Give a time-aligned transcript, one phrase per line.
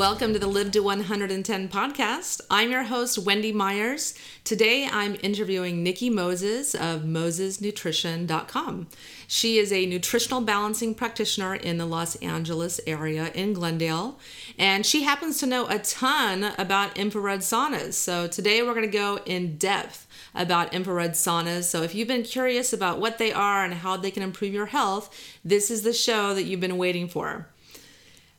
[0.00, 2.40] Welcome to the Live to 110 podcast.
[2.50, 4.14] I'm your host, Wendy Myers.
[4.44, 8.88] Today I'm interviewing Nikki Moses of MosesNutrition.com.
[9.28, 14.18] She is a nutritional balancing practitioner in the Los Angeles area in Glendale,
[14.58, 17.92] and she happens to know a ton about infrared saunas.
[17.92, 21.64] So today we're going to go in depth about infrared saunas.
[21.64, 24.64] So if you've been curious about what they are and how they can improve your
[24.64, 25.14] health,
[25.44, 27.48] this is the show that you've been waiting for.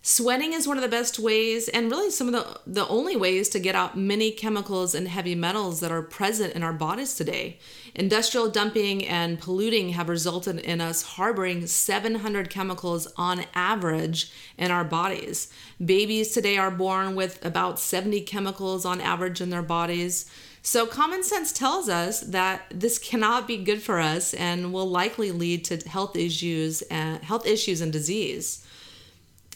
[0.04, 3.50] Sweating is one of the best ways, and really some of the, the only ways
[3.50, 7.59] to get out many chemicals and heavy metals that are present in our bodies today.
[7.94, 14.84] Industrial dumping and polluting have resulted in us harboring 700 chemicals on average in our
[14.84, 15.54] bodies.
[15.84, 20.25] Babies today are born with about 70 chemicals on average in their bodies.
[20.64, 25.31] So, common sense tells us that this cannot be good for us and will likely
[25.31, 28.61] lead to health issues and health issues and disease.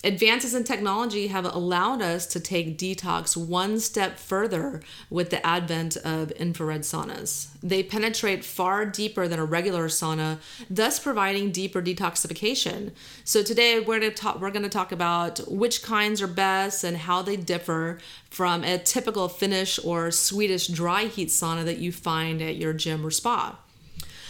[0.06, 5.98] Advances in technology have allowed us to take detox one step further with the advent
[5.98, 7.48] of infrared saunas.
[7.64, 10.38] They penetrate far deeper than a regular sauna,
[10.70, 12.92] thus providing deeper detoxification.
[13.24, 16.84] So today we're going to talk we're going to talk about which kinds are best
[16.84, 17.98] and how they differ
[18.30, 23.04] from a typical Finnish or Swedish dry heat sauna that you find at your gym
[23.04, 23.58] or spa.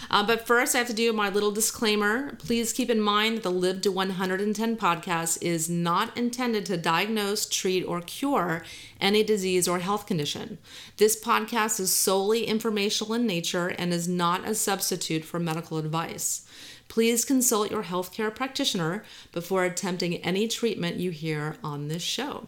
[0.09, 2.35] Uh, but first, I have to do my little disclaimer.
[2.35, 7.45] Please keep in mind that the Live to 110 podcast is not intended to diagnose,
[7.45, 8.63] treat, or cure
[9.01, 10.57] any disease or health condition.
[10.97, 16.45] This podcast is solely informational in nature and is not a substitute for medical advice.
[16.87, 22.47] Please consult your healthcare practitioner before attempting any treatment you hear on this show.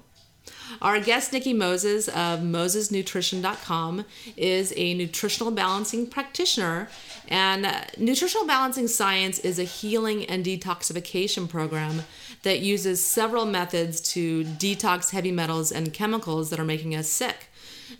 [0.82, 6.90] Our guest, Nikki Moses of MosesNutrition.com, is a nutritional balancing practitioner.
[7.28, 12.04] And uh, nutritional balancing science is a healing and detoxification program
[12.44, 17.48] that uses several methods to detox heavy metals and chemicals that are making us sick.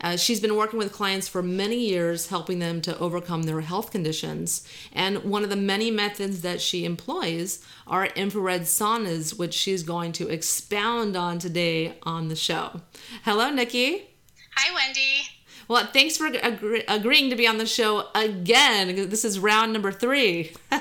[0.02, 3.92] Uh, she's been working with clients for many years, helping them to overcome their health
[3.92, 4.68] conditions.
[4.94, 10.12] And one of the many methods that she employs are infrared saunas, which she's going
[10.14, 12.82] to expound on today on the show.
[13.24, 14.10] Hello, Nikki.
[14.56, 15.24] Hi, Wendy.
[15.68, 19.10] Well, thanks for agree- agreeing to be on the show again.
[19.10, 20.54] This is round number three.
[20.72, 20.80] My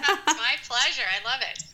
[0.68, 1.02] pleasure.
[1.08, 1.64] I love it.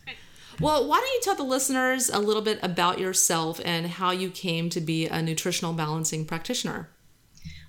[0.61, 4.31] Well, why don't you tell the listeners a little bit about yourself and how you
[4.31, 6.89] came to be a nutritional balancing practitioner?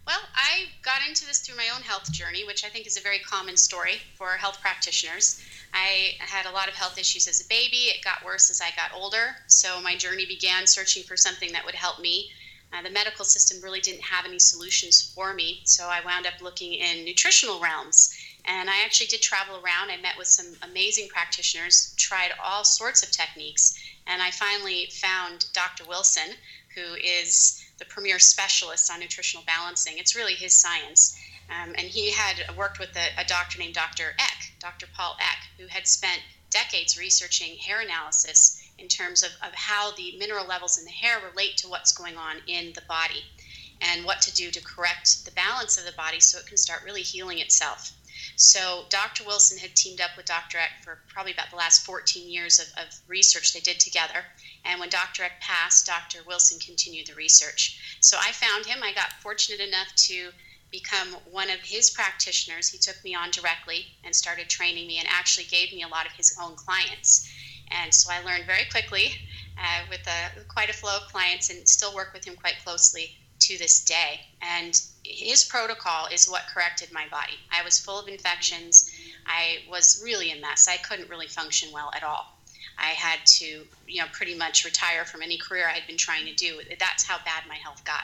[0.05, 3.01] Well, I got into this through my own health journey, which I think is a
[3.01, 5.41] very common story for health practitioners.
[5.73, 7.87] I had a lot of health issues as a baby.
[7.87, 9.37] It got worse as I got older.
[9.47, 12.31] So my journey began searching for something that would help me.
[12.73, 15.61] Uh, the medical system really didn't have any solutions for me.
[15.63, 18.13] So I wound up looking in nutritional realms.
[18.43, 19.89] And I actually did travel around.
[19.89, 23.79] I met with some amazing practitioners, tried all sorts of techniques.
[24.05, 25.85] And I finally found Dr.
[25.85, 26.35] Wilson,
[26.75, 29.97] who is the premier specialist on nutritional balancing.
[29.97, 31.17] It's really his science.
[31.49, 34.15] Um, and he had worked with a, a doctor named Dr.
[34.17, 34.87] Eck, Dr.
[34.95, 40.15] Paul Eck, who had spent decades researching hair analysis in terms of, of how the
[40.17, 43.23] mineral levels in the hair relate to what's going on in the body
[43.81, 46.83] and what to do to correct the balance of the body so it can start
[46.85, 47.91] really healing itself.
[48.35, 49.23] So Dr.
[49.23, 50.57] Wilson had teamed up with Dr.
[50.57, 54.25] Eck for probably about the last 14 years of, of research they did together.
[54.65, 55.23] And when Dr.
[55.23, 56.23] Eck passed, Dr.
[56.23, 57.97] Wilson continued the research.
[57.99, 58.83] So I found him.
[58.83, 60.31] I got fortunate enough to
[60.71, 62.69] become one of his practitioners.
[62.69, 66.07] He took me on directly and started training me and actually gave me a lot
[66.07, 67.29] of his own clients.
[67.69, 69.13] And so I learned very quickly
[69.57, 73.15] uh, with a, quite a flow of clients and still work with him quite closely
[73.39, 74.21] to this day.
[74.41, 77.33] And his protocol is what corrected my body.
[77.51, 78.91] I was full of infections.
[79.25, 80.67] I was really a mess.
[80.67, 82.37] I couldn't really function well at all.
[82.77, 83.45] I had to,
[83.87, 86.59] you know, pretty much retire from any career I had been trying to do.
[86.79, 88.03] That's how bad my health got.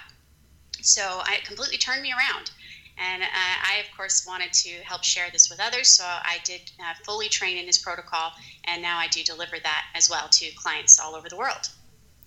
[0.81, 2.51] So it completely turned me around.
[2.97, 5.87] And uh, I, of course, wanted to help share this with others.
[5.87, 8.33] So I did uh, fully train in his protocol,
[8.65, 11.69] and now I do deliver that as well to clients all over the world.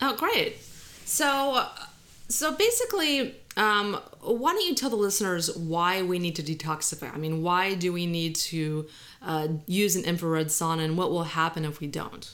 [0.00, 0.60] Oh, great.
[1.04, 1.68] So,
[2.28, 7.12] so basically, um, why don't you tell the listeners why we need to detoxify?
[7.12, 8.86] I mean, why do we need to
[9.20, 12.32] uh, use an infrared sauna, and what will happen if we don't?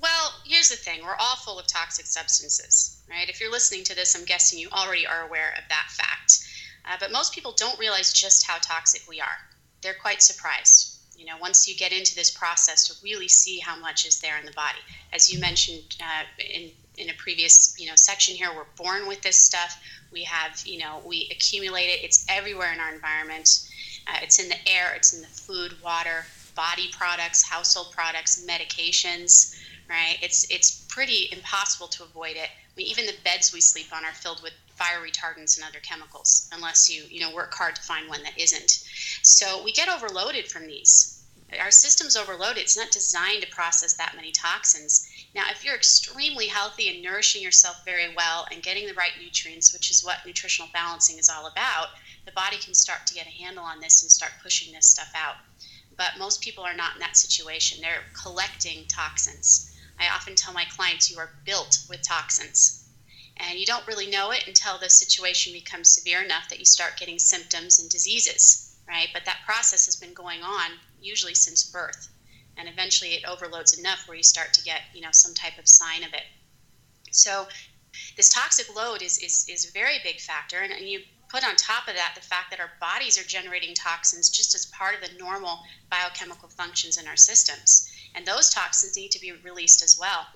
[0.00, 3.28] Well, here's the thing: we're all full of toxic substances, right?
[3.28, 6.44] If you're listening to this, I'm guessing you already are aware of that fact.
[6.84, 9.38] Uh, but most people don't realize just how toxic we are.
[9.82, 13.76] They're quite surprised you know once you get into this process to really see how
[13.76, 14.78] much is there in the body
[15.12, 19.20] as you mentioned uh, in in a previous you know section here we're born with
[19.22, 19.80] this stuff
[20.12, 23.68] we have you know we accumulate it it's everywhere in our environment
[24.08, 29.54] uh, it's in the air it's in the food water body products household products medications
[29.88, 30.18] right?
[30.22, 32.50] It's it's pretty impossible to avoid it.
[32.50, 35.80] I mean, even the beds we sleep on are filled with fire retardants and other
[35.80, 38.70] chemicals, unless you you know work hard to find one that isn't.
[39.22, 41.14] So we get overloaded from these.
[41.60, 42.58] Our system's overloaded.
[42.58, 45.08] It's not designed to process that many toxins.
[45.34, 49.74] Now, if you're extremely healthy and nourishing yourself very well and getting the right nutrients,
[49.74, 51.88] which is what nutritional balancing is all about,
[52.24, 55.10] the body can start to get a handle on this and start pushing this stuff
[55.14, 55.36] out.
[55.96, 57.80] But most people are not in that situation.
[57.80, 59.70] They're collecting toxins.
[59.98, 62.84] I often tell my clients you are built with toxins.
[63.36, 66.98] And you don't really know it until the situation becomes severe enough that you start
[66.98, 69.08] getting symptoms and diseases, right?
[69.12, 72.08] But that process has been going on usually since birth
[72.58, 75.68] and eventually it overloads enough where you start to get you know some type of
[75.68, 76.24] sign of it.
[77.12, 77.46] So
[78.16, 81.00] this toxic load is is, is a very big factor and, and you
[81.30, 84.66] put on top of that the fact that our bodies are generating toxins just as
[84.66, 85.60] part of the normal
[85.90, 87.90] biochemical functions in our systems.
[88.14, 90.26] And those toxins need to be released as well.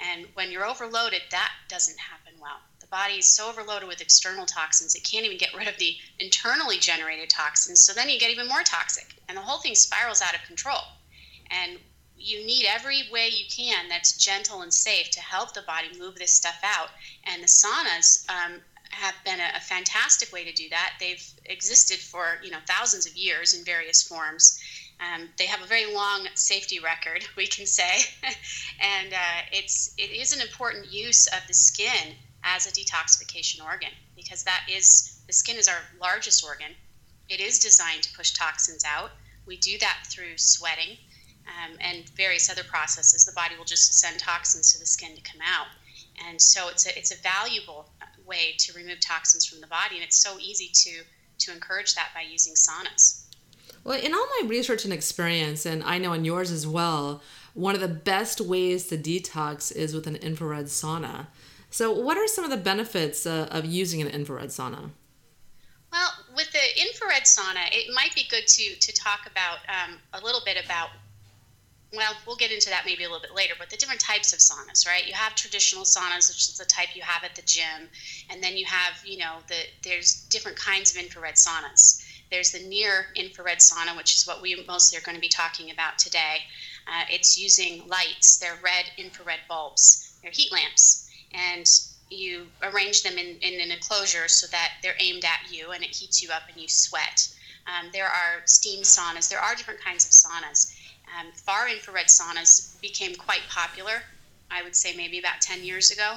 [0.00, 2.60] And when you're overloaded that doesn't happen well.
[2.80, 5.96] The body is so overloaded with external toxins it can't even get rid of the
[6.18, 10.20] internally generated toxins so then you get even more toxic and the whole thing spirals
[10.20, 10.80] out of control
[11.52, 11.78] and
[12.22, 16.14] you need every way you can that's gentle and safe to help the body move
[16.16, 16.88] this stuff out.
[17.24, 18.60] And the saunas um,
[18.90, 20.94] have been a, a, fantastic way to do that.
[21.00, 24.60] They've existed for you know thousands of years in various forms.
[25.00, 28.02] Um, they have a very long safety record, we can say,
[28.80, 32.14] and uh, it's it is an important use of the skin
[32.44, 36.72] as a detoxification organ because that is the skin is our largest organ.
[37.28, 39.10] It is designed to push toxins out.
[39.46, 40.98] We do that through sweating
[41.46, 45.22] um, and various other processes, the body will just send toxins to the skin to
[45.22, 45.66] come out.
[46.28, 47.88] And so it's a, it's a valuable
[48.26, 51.02] way to remove toxins from the body, and it's so easy to,
[51.38, 53.24] to encourage that by using saunas.
[53.84, 57.22] Well, in all my research and experience, and I know in yours as well,
[57.54, 61.26] one of the best ways to detox is with an infrared sauna.
[61.70, 64.90] So, what are some of the benefits uh, of using an infrared sauna?
[65.90, 70.24] Well, with the infrared sauna, it might be good to to talk about um, a
[70.24, 70.90] little bit about
[71.94, 74.38] well, we'll get into that maybe a little bit later, but the different types of
[74.38, 75.06] saunas, right?
[75.06, 77.88] You have traditional saunas, which is the type you have at the gym,
[78.30, 82.02] and then you have, you know, the there's different kinds of infrared saunas.
[82.30, 85.70] There's the near infrared sauna, which is what we mostly are going to be talking
[85.70, 86.38] about today.
[86.86, 88.38] Uh, it's using lights.
[88.38, 90.14] They're red infrared bulbs.
[90.22, 91.66] They're heat lamps, and
[92.08, 95.90] you arrange them in, in an enclosure so that they're aimed at you, and it
[95.90, 97.28] heats you up, and you sweat.
[97.66, 99.28] Um, there are steam saunas.
[99.28, 100.72] There are different kinds of saunas
[101.18, 104.02] um, far infrared saunas became quite popular,
[104.50, 106.16] I would say maybe about 10 years ago.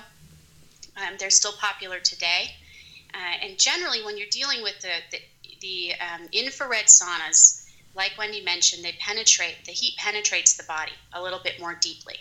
[0.98, 2.56] Um, they're still popular today.
[3.14, 5.20] Uh, and generally, when you're dealing with the, the,
[5.62, 7.66] the um, infrared saunas,
[7.96, 12.18] like Wendy mentioned, they penetrate, the heat penetrates the body a little bit more deeply.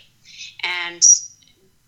[0.63, 1.05] And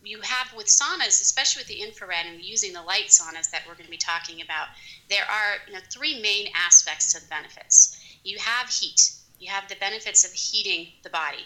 [0.03, 3.73] you have with saunas, especially with the infrared and using the light saunas that we're
[3.73, 4.67] going to be talking about,
[5.09, 7.97] there are you know, three main aspects to the benefits.
[8.23, 11.45] You have heat, you have the benefits of heating the body.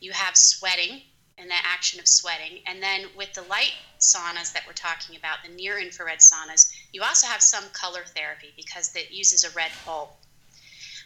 [0.00, 1.02] You have sweating
[1.38, 2.60] and the action of sweating.
[2.66, 7.02] And then with the light saunas that we're talking about, the near infrared saunas, you
[7.02, 10.10] also have some color therapy because it uses a red bulb.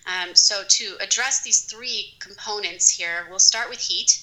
[0.07, 4.23] Um, so, to address these three components here, we'll start with heat.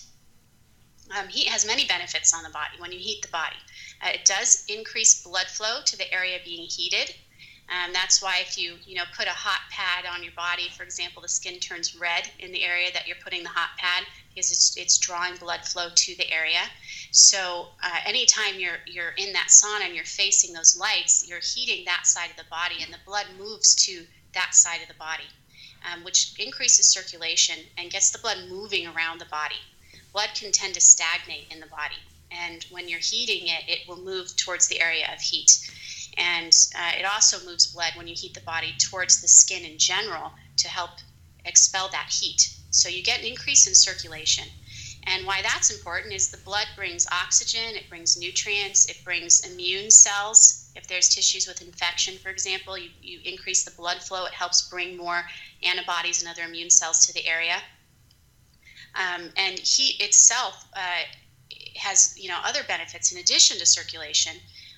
[1.17, 3.57] Um, heat has many benefits on the body when you heat the body.
[4.01, 7.13] Uh, it does increase blood flow to the area being heated.
[7.69, 10.83] Um, that's why if you you know put a hot pad on your body, for
[10.83, 14.51] example, the skin turns red in the area that you're putting the hot pad because
[14.51, 16.59] it's, it's drawing blood flow to the area.
[17.11, 21.85] So uh, anytime you're you're in that sauna and you're facing those lights, you're heating
[21.85, 25.29] that side of the body, and the blood moves to that side of the body,
[25.89, 29.61] um, which increases circulation and gets the blood moving around the body.
[30.11, 32.01] Blood can tend to stagnate in the body,
[32.31, 35.51] and when you're heating it, it will move towards the area of heat.
[36.17, 39.77] And uh, it also moves blood when you heat the body towards the skin in
[39.77, 40.91] general to help
[41.45, 42.49] expel that heat.
[42.69, 44.45] So you get an increase in circulation.
[45.05, 49.91] And why that's important is the blood brings oxygen, it brings nutrients, it brings immune
[49.91, 50.71] cells.
[50.75, 54.69] If there's tissues with infection, for example, you, you increase the blood flow, it helps
[54.69, 55.23] bring more
[55.61, 57.57] antibodies and other immune cells to the area.
[58.95, 61.01] Um, and heat itself uh,
[61.75, 64.33] has you know other benefits in addition to circulation.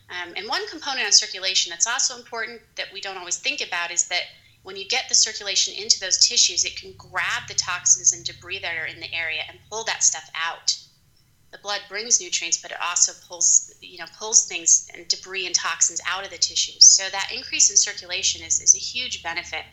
[0.09, 3.91] Um, and one component on circulation that's also important that we don't always think about
[3.91, 4.23] is that
[4.63, 8.59] when you get the circulation into those tissues, it can grab the toxins and debris
[8.59, 10.75] that are in the area and pull that stuff out.
[11.51, 15.55] The blood brings nutrients, but it also pulls, you know, pulls things and debris and
[15.55, 16.85] toxins out of the tissues.
[16.85, 19.63] So that increase in circulation is, is a huge benefit.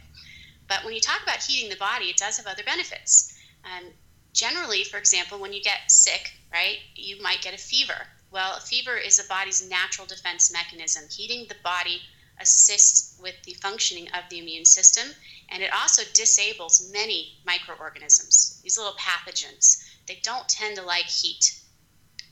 [0.68, 3.34] But when you talk about heating the body, it does have other benefits.
[3.64, 3.90] Um,
[4.32, 6.78] generally, for example, when you get sick, right?
[6.94, 8.06] You might get a fever.
[8.32, 11.04] Well, fever is a body's natural defense mechanism.
[11.10, 12.00] Heating the body
[12.40, 15.14] assists with the functioning of the immune system,
[15.50, 19.84] and it also disables many microorganisms, these little pathogens.
[20.06, 21.60] They don't tend to like heat.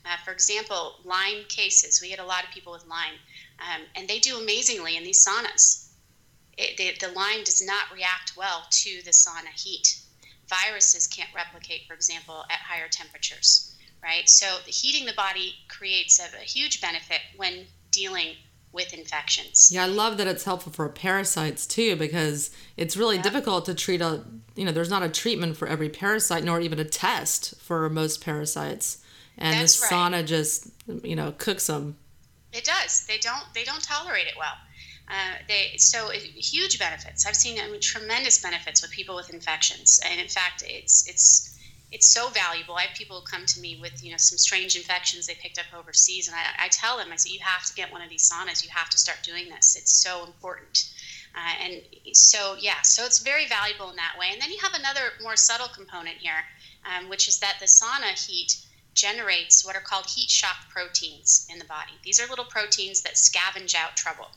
[0.03, 3.19] Uh, for example, Lyme cases, we get a lot of people with Lyme,
[3.59, 5.89] um, and they do amazingly in these saunas.
[6.57, 10.01] It, the, the Lyme does not react well to the sauna heat.
[10.47, 14.27] Viruses can't replicate, for example, at higher temperatures, right?
[14.27, 18.35] So the heating the body creates a, a huge benefit when dealing
[18.73, 19.69] with infections.
[19.71, 23.21] Yeah, I love that it's helpful for parasites too because it's really yeah.
[23.21, 24.23] difficult to treat a
[24.55, 28.23] you know, there's not a treatment for every parasite nor even a test for most
[28.23, 28.99] parasites.
[29.37, 30.25] And That's the sauna right.
[30.25, 30.69] just
[31.03, 31.97] you know, cooks them.
[32.53, 33.05] It does.
[33.05, 34.53] They don't they don't tolerate it well.
[35.09, 37.25] Uh, they so it, huge benefits.
[37.25, 41.59] I've seen I mean, tremendous benefits with people with infections, and in fact, it's it's
[41.91, 42.75] it's so valuable.
[42.75, 45.59] I have people who come to me with you know some strange infections they picked
[45.59, 48.09] up overseas, and I, I tell them I say you have to get one of
[48.09, 48.63] these saunas.
[48.63, 49.75] You have to start doing this.
[49.75, 50.89] It's so important.
[51.35, 51.81] Uh, and
[52.13, 54.29] so yeah, so it's very valuable in that way.
[54.31, 56.43] And then you have another more subtle component here,
[56.85, 58.57] um, which is that the sauna heat
[58.93, 61.93] generates what are called heat shock proteins in the body.
[62.03, 64.27] These are little proteins that scavenge out trouble.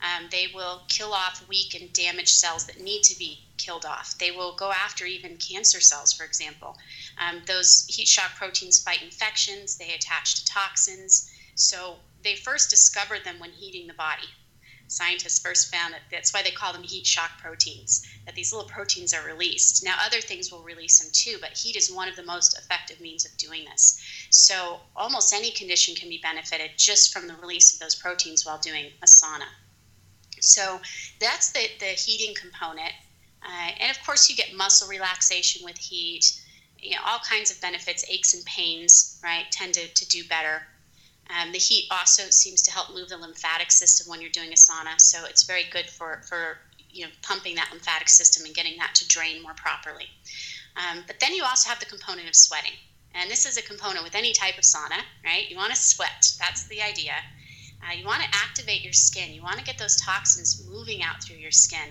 [0.00, 4.16] Um, they will kill off weak and damaged cells that need to be killed off.
[4.18, 6.78] They will go after even cancer cells, for example.
[7.18, 11.30] Um, those heat shock proteins fight infections, they attach to toxins.
[11.56, 14.28] So they first discovered them when heating the body.
[14.90, 18.68] Scientists first found that that's why they call them heat shock proteins, that these little
[18.70, 19.84] proteins are released.
[19.84, 22.98] Now, other things will release them too, but heat is one of the most effective
[22.98, 24.00] means of doing this.
[24.30, 28.58] So, almost any condition can be benefited just from the release of those proteins while
[28.58, 29.48] doing a sauna.
[30.42, 30.80] So
[31.20, 32.92] that's the, the heating component.
[33.42, 36.40] Uh, and of course, you get muscle relaxation with heat,
[36.78, 40.62] you know, all kinds of benefits, aches and pains, right, tend to, to do better.
[41.30, 44.56] Um, the heat also seems to help move the lymphatic system when you're doing a
[44.56, 46.58] sauna, so it's very good for, for
[46.90, 50.06] you know pumping that lymphatic system and getting that to drain more properly.
[50.76, 52.72] Um, but then you also have the component of sweating,
[53.14, 55.50] and this is a component with any type of sauna, right?
[55.50, 56.32] You want to sweat.
[56.38, 57.12] That's the idea.
[57.82, 59.32] Uh, you want to activate your skin.
[59.32, 61.88] You want to get those toxins moving out through your skin.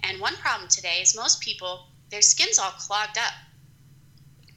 [0.00, 3.32] And one problem today is most people, their skin's all clogged up.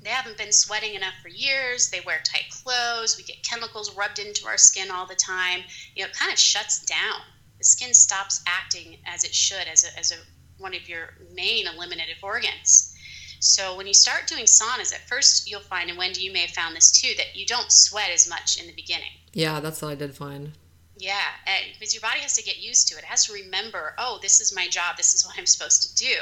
[0.04, 1.90] They haven't been sweating enough for years.
[1.90, 3.18] They wear tight clothes.
[3.18, 5.62] We get chemicals rubbed into our skin all the time.
[5.96, 7.22] You know, it kind of shuts down.
[7.58, 10.18] The skin stops acting as it should, as a, as a
[10.58, 12.96] one of your main eliminative organs.
[13.40, 16.52] So when you start doing saunas, at first you'll find, and Wendy, you may have
[16.52, 19.12] found this too, that you don't sweat as much in the beginning.
[19.34, 20.54] Yeah, that's what I did find.
[20.98, 21.28] Yeah,
[21.74, 23.00] because your body has to get used to it.
[23.00, 24.96] It has to remember, oh, this is my job.
[24.96, 26.16] This is what I'm supposed to do.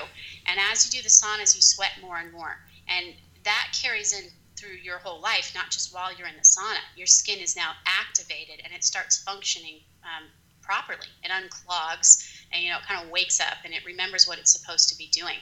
[0.47, 3.13] And as you do the saunas, you sweat more and more, and
[3.43, 6.81] that carries in through your whole life, not just while you're in the sauna.
[6.95, 10.29] Your skin is now activated, and it starts functioning um,
[10.61, 11.07] properly.
[11.21, 14.53] It unclogs, and you know, it kind of wakes up, and it remembers what it's
[14.53, 15.37] supposed to be doing.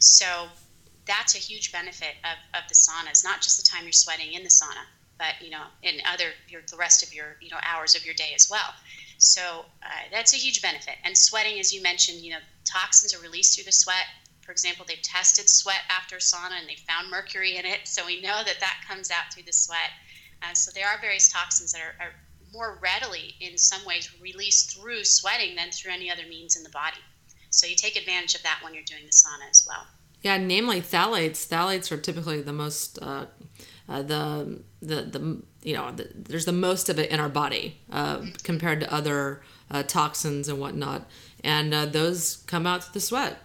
[0.00, 0.48] So
[1.06, 4.42] that's a huge benefit of, of the saunas, not just the time you're sweating in
[4.42, 4.84] the sauna,
[5.18, 8.14] but you know in other your the rest of your you know hours of your
[8.14, 8.74] day as well.
[9.18, 10.96] So uh, that's a huge benefit.
[11.04, 14.06] And sweating as you mentioned you know toxins are released through the sweat.
[14.42, 18.20] For example they've tested sweat after sauna and they found mercury in it so we
[18.20, 19.90] know that that comes out through the sweat.
[20.42, 22.12] Uh, so there are various toxins that are, are
[22.52, 26.70] more readily in some ways released through sweating than through any other means in the
[26.70, 27.00] body.
[27.50, 29.86] So you take advantage of that when you're doing the sauna as well.
[30.22, 31.46] Yeah namely phthalates.
[31.46, 33.26] Phthalates are typically the most uh,
[33.88, 37.78] uh, the the the you know the, there's the most of it in our body
[37.90, 41.08] uh, compared to other uh, toxins and whatnot,
[41.42, 43.38] and uh, those come out through the sweat.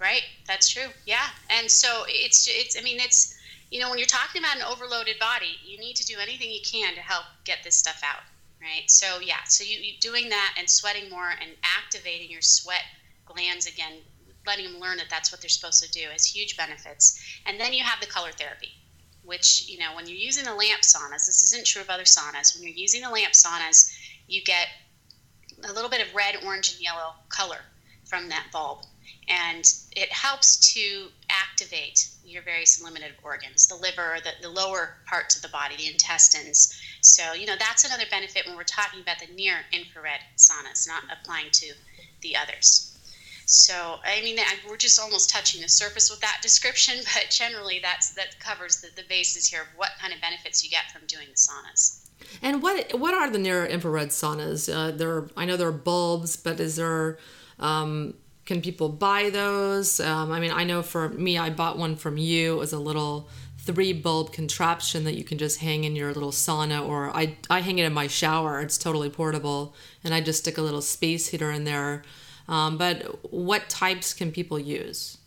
[0.00, 0.88] Right, that's true.
[1.06, 3.36] Yeah, and so it's it's I mean it's
[3.70, 6.60] you know when you're talking about an overloaded body, you need to do anything you
[6.64, 8.22] can to help get this stuff out.
[8.60, 8.90] Right.
[8.90, 12.82] So yeah, so you, you doing that and sweating more and activating your sweat
[13.24, 13.98] glands again,
[14.46, 17.22] letting them learn that that's what they're supposed to do has huge benefits.
[17.46, 18.70] And then you have the color therapy
[19.28, 22.54] which, you know, when you're using the lamp saunas, this isn't true of other saunas.
[22.54, 23.94] When you're using the lamp saunas,
[24.26, 24.68] you get
[25.64, 27.58] a little bit of red, orange, and yellow color
[28.06, 28.86] from that bulb.
[29.28, 35.36] And it helps to activate your various eliminative organs, the liver, the, the lower parts
[35.36, 36.80] of the body, the intestines.
[37.02, 41.02] So, you know, that's another benefit when we're talking about the near infrared saunas, not
[41.12, 41.74] applying to
[42.22, 42.97] the others.
[43.48, 44.36] So, I mean,
[44.68, 48.88] we're just almost touching the surface with that description, but generally that's that covers the,
[48.94, 52.04] the basis here of what kind of benefits you get from doing the saunas.
[52.42, 54.68] And what what are the near infrared saunas?
[54.72, 57.16] Uh, there, are, I know there are bulbs, but is there?
[57.58, 58.14] Um,
[58.44, 59.98] can people buy those?
[59.98, 62.54] Um, I mean, I know for me, I bought one from you.
[62.54, 66.32] It was a little three bulb contraption that you can just hang in your little
[66.32, 68.60] sauna, or I, I hang it in my shower.
[68.60, 69.74] It's totally portable,
[70.04, 72.02] and I just stick a little space heater in there.
[72.48, 75.18] Um, but what types can people use?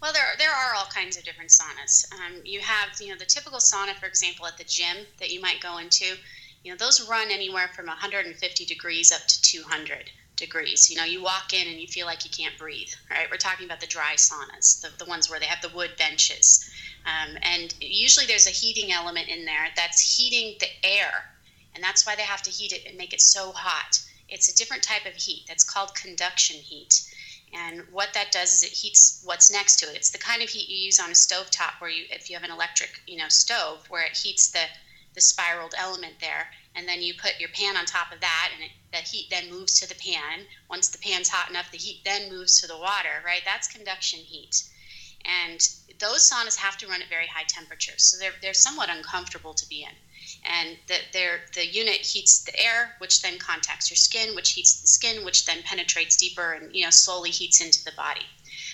[0.00, 2.10] Well, there, there are all kinds of different saunas.
[2.12, 5.40] Um, you have, you know, the typical sauna, for example, at the gym that you
[5.40, 6.16] might go into.
[6.62, 10.90] You know, those run anywhere from 150 degrees up to 200 degrees.
[10.90, 13.26] You know, you walk in and you feel like you can't breathe, right?
[13.30, 16.70] We're talking about the dry saunas, the, the ones where they have the wood benches.
[17.06, 21.30] Um, and usually there's a heating element in there that's heating the air.
[21.74, 24.00] And that's why they have to heat it and make it so hot.
[24.28, 27.02] It's a different type of heat that's called conduction heat.
[27.52, 29.96] And what that does is it heats what's next to it.
[29.96, 32.36] It's the kind of heat you use on a stove top where you, if you
[32.36, 34.64] have an electric, you know, stove, where it heats the,
[35.14, 38.62] the spiraled element there and then you put your pan on top of that and
[38.62, 42.02] it, the heat then moves to the pan once the pan's hot enough the heat
[42.04, 44.62] then moves to the water right that's conduction heat
[45.24, 45.60] and
[45.98, 49.66] those saunas have to run at very high temperatures so they're, they're somewhat uncomfortable to
[49.68, 49.96] be in
[50.46, 50.96] and the,
[51.54, 55.44] the unit heats the air which then contacts your skin which heats the skin which
[55.44, 58.26] then penetrates deeper and you know slowly heats into the body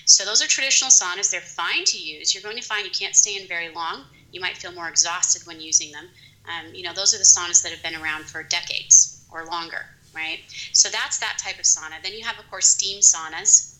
[0.04, 3.16] so those are traditional saunas they're fine to use you're going to find you can't
[3.16, 6.08] stay in very long you might feel more exhausted when using them
[6.48, 9.86] um, you know, those are the saunas that have been around for decades or longer,
[10.14, 10.40] right?
[10.72, 12.02] So that's that type of sauna.
[12.02, 13.78] Then you have, of course, steam saunas.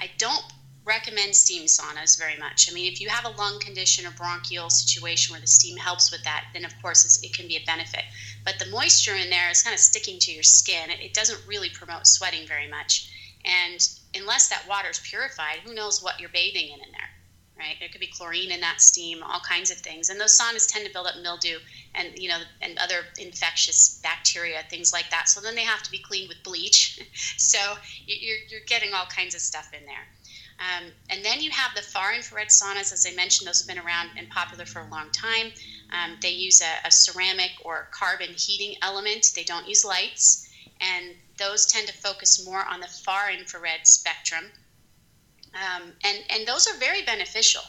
[0.00, 0.42] I don't
[0.84, 2.70] recommend steam saunas very much.
[2.70, 6.12] I mean, if you have a lung condition or bronchial situation where the steam helps
[6.12, 8.04] with that, then of course it can be a benefit.
[8.44, 10.90] But the moisture in there is kind of sticking to your skin.
[10.90, 13.10] It, doesn't really promote sweating very much.
[13.44, 17.10] And unless that water is purified, who knows what you're bathing in in there?
[17.56, 17.76] right?
[17.78, 20.08] There could be chlorine in that steam, all kinds of things.
[20.08, 21.58] And those saunas tend to build up mildew
[21.94, 25.28] and you know and other infectious bacteria, things like that.
[25.28, 27.00] So then they have to be cleaned with bleach.
[27.36, 27.58] so
[28.06, 30.06] you're, you're getting all kinds of stuff in there.
[30.60, 33.84] Um, and then you have the far infrared saunas, as I mentioned, those have been
[33.84, 35.52] around and popular for a long time.
[35.90, 39.32] Um, they use a, a ceramic or carbon heating element.
[39.34, 40.48] They don't use lights,
[40.80, 44.52] and those tend to focus more on the far infrared spectrum
[45.54, 47.62] um, and and those are very beneficial.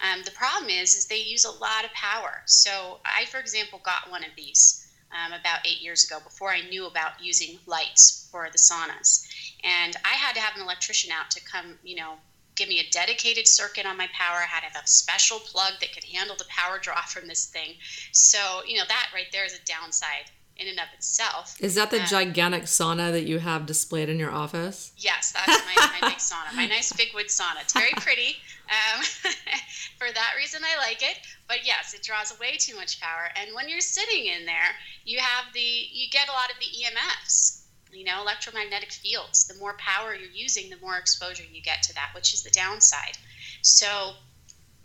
[0.00, 2.42] Um, the problem is is they use a lot of power.
[2.46, 6.62] So I, for example, got one of these um, about eight years ago before I
[6.62, 9.26] knew about using lights for the saunas,
[9.64, 12.14] and I had to have an electrician out to come, you know,
[12.56, 14.36] give me a dedicated circuit on my power.
[14.36, 17.46] I had to have a special plug that could handle the power draw from this
[17.46, 17.74] thing.
[18.12, 21.56] So you know that right there is a downside in and of itself.
[21.60, 24.92] Is that the um, gigantic sauna that you have displayed in your office?
[24.96, 27.62] Yes, that's my, my big sauna, my nice big wood sauna.
[27.62, 28.36] It's very pretty.
[28.68, 29.02] Um,
[29.98, 31.18] for that reason, I like it.
[31.48, 33.30] But yes, it draws way too much power.
[33.36, 36.66] And when you're sitting in there, you have the you get a lot of the
[36.66, 37.59] EMFs.
[37.92, 39.46] You know, electromagnetic fields.
[39.46, 42.50] The more power you're using, the more exposure you get to that, which is the
[42.50, 43.18] downside.
[43.62, 44.14] So,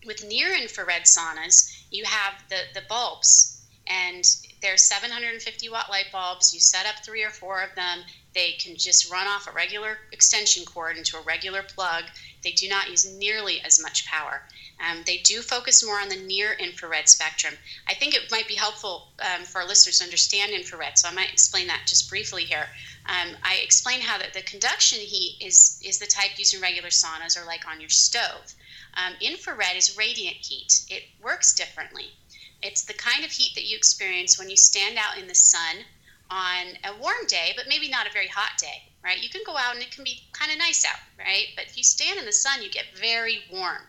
[0.05, 3.55] with near infrared saunas, you have the the bulbs
[3.87, 4.25] and
[4.61, 6.53] they're 750 watt light bulbs.
[6.53, 7.99] You set up three or four of them.
[8.33, 12.05] They can just run off a regular extension cord into a regular plug.
[12.43, 14.41] They do not use nearly as much power.
[14.79, 17.53] Um, they do focus more on the near infrared spectrum.
[17.87, 21.13] I think it might be helpful um, for our listeners to understand infrared, so I
[21.13, 22.67] might explain that just briefly here.
[23.07, 26.89] Um, I explain how that the conduction heat is is the type used in regular
[26.89, 28.53] saunas or like on your stove.
[28.95, 30.85] Um, infrared is radiant heat.
[30.89, 32.13] It works differently.
[32.61, 35.85] It's the kind of heat that you experience when you stand out in the sun
[36.31, 39.21] on a warm day, but maybe not a very hot day, right?
[39.21, 41.47] You can go out and it can be kind of nice out, right?
[41.55, 43.83] But if you stand in the sun, you get very warm.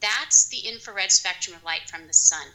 [0.00, 2.46] That's the infrared spectrum of light from the sun.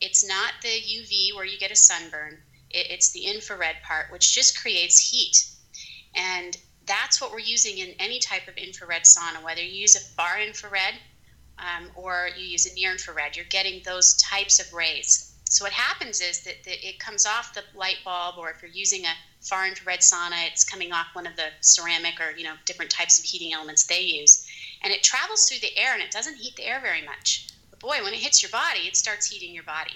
[0.00, 2.42] It's not the UV where you get a sunburn,
[2.74, 5.46] it's the infrared part, which just creates heat.
[6.14, 6.56] And
[6.86, 10.40] that's what we're using in any type of infrared sauna, whether you use a far
[10.40, 10.94] infrared
[11.58, 15.32] um, or you use a near infrared, you're getting those types of rays.
[15.44, 18.70] So what happens is that, that it comes off the light bulb, or if you're
[18.70, 22.54] using a far infrared sauna, it's coming off one of the ceramic or you know
[22.64, 24.46] different types of heating elements they use,
[24.82, 27.48] and it travels through the air and it doesn't heat the air very much.
[27.70, 29.94] But boy, when it hits your body, it starts heating your body,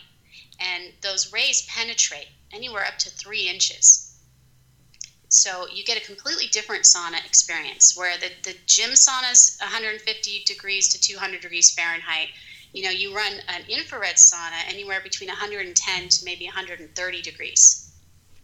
[0.61, 4.09] and those rays penetrate anywhere up to three inches.
[5.29, 10.45] So you get a completely different sauna experience where the, the gym sauna is 150
[10.47, 12.29] degrees to 200 degrees Fahrenheit.
[12.73, 17.93] You know, you run an infrared sauna anywhere between 110 to maybe 130 degrees.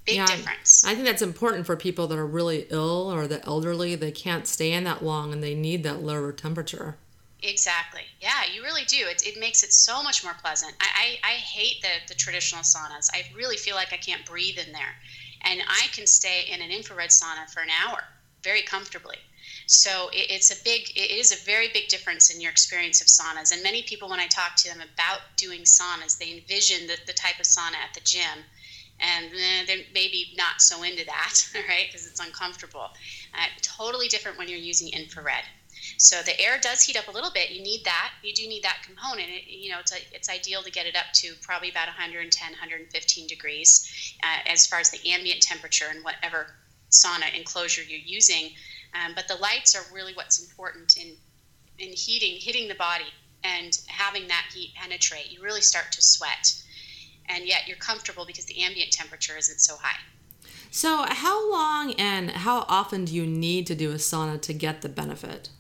[0.05, 0.85] Big yeah, difference.
[0.85, 3.94] I think that's important for people that are really ill or the elderly.
[3.94, 6.98] They can't stay in that long and they need that lower temperature.
[7.46, 8.07] Exactly.
[8.20, 9.07] Yeah, you really do.
[9.07, 10.74] It, it makes it so much more pleasant.
[10.80, 13.09] I, I, I hate the, the traditional saunas.
[13.12, 14.96] I really feel like I can't breathe in there
[15.42, 17.98] and I can stay in an infrared sauna for an hour
[18.42, 19.18] very comfortably.
[19.66, 23.09] So it, it's a big, it is a very big difference in your experience of
[23.09, 23.52] saunas.
[23.52, 27.12] And many people, when I talk to them about doing saunas, they envision the, the
[27.12, 28.46] type of sauna at the gym.
[29.00, 31.35] And eh, they're maybe not so into that,
[31.68, 31.87] right?
[31.90, 32.88] Because it's uncomfortable.
[33.35, 35.44] Uh, totally different when you're using infrared.
[35.98, 37.50] So the air does heat up a little bit.
[37.50, 38.12] You need that.
[38.22, 39.28] You do need that component.
[39.28, 42.50] It, you know, it's a, it's ideal to get it up to probably about 110,
[42.50, 46.46] 115 degrees uh, as far as the ambient temperature and whatever
[46.90, 48.50] sauna enclosure you're using.
[48.94, 51.16] Um, but the lights are really what's important in
[51.78, 55.30] in heating, hitting the body and having that heat penetrate.
[55.30, 56.62] You really start to sweat,
[57.26, 59.98] and yet you're comfortable because the ambient temperature isn't so high.
[60.70, 64.82] So, how long and how often do you need to do a sauna to get
[64.82, 65.50] the benefit?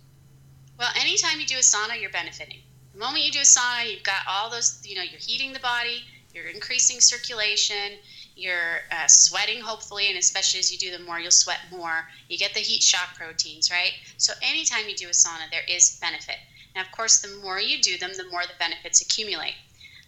[0.84, 2.60] Well, anytime you do a sauna, you're benefiting.
[2.92, 5.58] The moment you do a sauna, you've got all those, you know, you're heating the
[5.60, 7.96] body, you're increasing circulation,
[8.36, 12.04] you're uh, sweating, hopefully, and especially as you do them more, you'll sweat more.
[12.28, 13.92] You get the heat shock proteins, right?
[14.18, 16.36] So, anytime you do a sauna, there is benefit.
[16.74, 19.54] Now, of course, the more you do them, the more the benefits accumulate.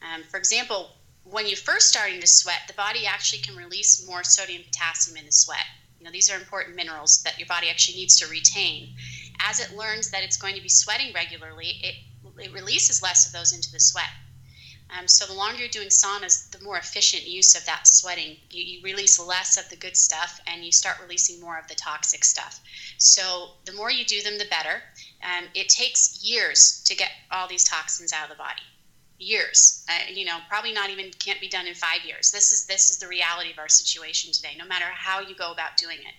[0.02, 0.90] Um, for example,
[1.24, 5.24] when you're first starting to sweat, the body actually can release more sodium potassium in
[5.24, 5.64] the sweat.
[5.98, 8.94] You know, these are important minerals that your body actually needs to retain.
[9.40, 11.94] As it learns that it's going to be sweating regularly, it,
[12.38, 14.10] it releases less of those into the sweat.
[14.88, 18.36] Um, so the longer you're doing saunas, the more efficient use of that sweating.
[18.50, 21.74] You, you, release less of the good stuff and you start releasing more of the
[21.74, 22.60] toxic stuff.
[22.98, 24.82] So the more you do them, the better.
[25.22, 28.62] Um, it takes years to get all these toxins out of the body.
[29.18, 32.30] Years, uh, you know, probably not even can't be done in five years.
[32.30, 34.54] This is this is the reality of our situation today.
[34.58, 36.14] No matter how you go about doing it,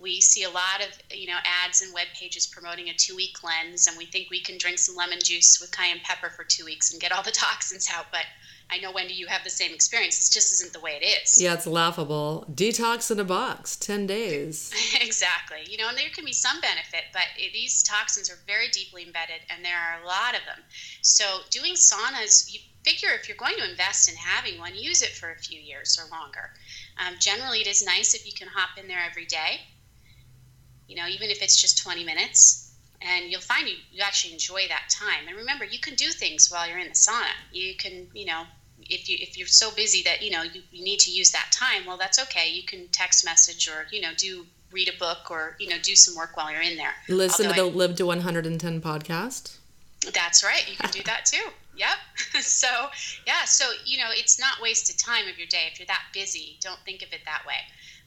[0.00, 3.34] we see a lot of you know ads and web pages promoting a two week
[3.34, 6.64] cleanse and we think we can drink some lemon juice with cayenne pepper for two
[6.64, 8.24] weeks and get all the toxins out but
[8.70, 10.18] i know wendy you have the same experience.
[10.18, 11.40] This just isn't the way it is.
[11.40, 12.46] Yeah it's laughable.
[12.52, 14.72] Detox in a box 10 days.
[15.00, 15.58] Exactly.
[15.68, 19.40] You know and there can be some benefit but these toxins are very deeply embedded
[19.50, 20.62] and there are a lot of them.
[21.02, 25.10] So doing saunas you figure if you're going to invest in having one use it
[25.10, 26.50] for a few years or longer.
[26.98, 29.60] Um, generally it is nice if you can hop in there every day
[30.88, 32.64] you know, even if it's just 20 minutes.
[33.00, 35.28] And you'll find you, you actually enjoy that time.
[35.28, 37.30] And remember, you can do things while you're in the sauna.
[37.52, 38.42] You can, you know,
[38.88, 41.48] if you if you're so busy that you know you, you need to use that
[41.52, 42.50] time, well, that's okay.
[42.50, 45.94] You can text message or you know do read a book or you know do
[45.94, 46.94] some work while you're in there.
[47.08, 49.56] Listen Although to the I, Live to 110 podcast.
[50.12, 50.68] That's right.
[50.70, 51.50] You can do that too.
[51.76, 52.42] Yep.
[52.42, 52.68] so
[53.26, 53.44] yeah.
[53.44, 56.56] So you know, it's not wasted time of your day if you're that busy.
[56.60, 57.60] Don't think of it that way.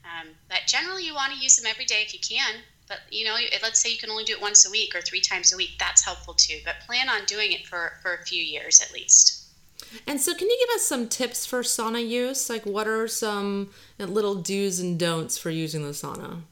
[0.04, 2.56] Um, but generally, you want to use them every day if you can.
[2.88, 5.20] But you know, let's say you can only do it once a week or three
[5.20, 5.72] times a week.
[5.78, 6.60] That's helpful too.
[6.64, 9.38] But plan on doing it for for a few years at least.
[10.06, 12.48] And so, can you give us some tips for sauna use?
[12.48, 16.42] Like, what are some little do's and don'ts for using the sauna?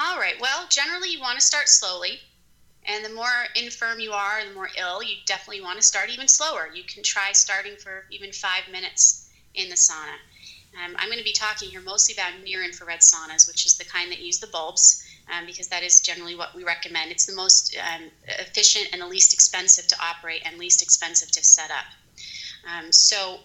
[0.00, 0.40] All right.
[0.40, 2.20] Well, generally, you want to start slowly.
[2.84, 6.26] And the more infirm you are, the more ill, you definitely want to start even
[6.26, 6.68] slower.
[6.74, 10.16] You can try starting for even five minutes in the sauna.
[10.82, 13.84] Um, I'm going to be talking here mostly about near infrared saunas, which is the
[13.84, 17.10] kind that use the bulbs, um, because that is generally what we recommend.
[17.10, 21.44] It's the most um, efficient and the least expensive to operate and least expensive to
[21.44, 21.84] set up.
[22.68, 23.40] Um, so,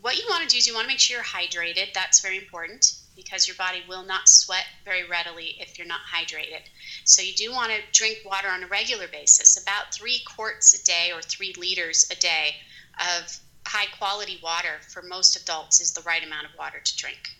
[0.00, 1.94] what you want to do is you want to make sure you're hydrated.
[1.94, 6.62] That's very important because your body will not sweat very readily if you're not hydrated.
[7.04, 10.84] So, you do want to drink water on a regular basis, about three quarts a
[10.84, 12.56] day or three liters a day
[13.00, 17.30] of high quality water for most adults is the right amount of water to drink.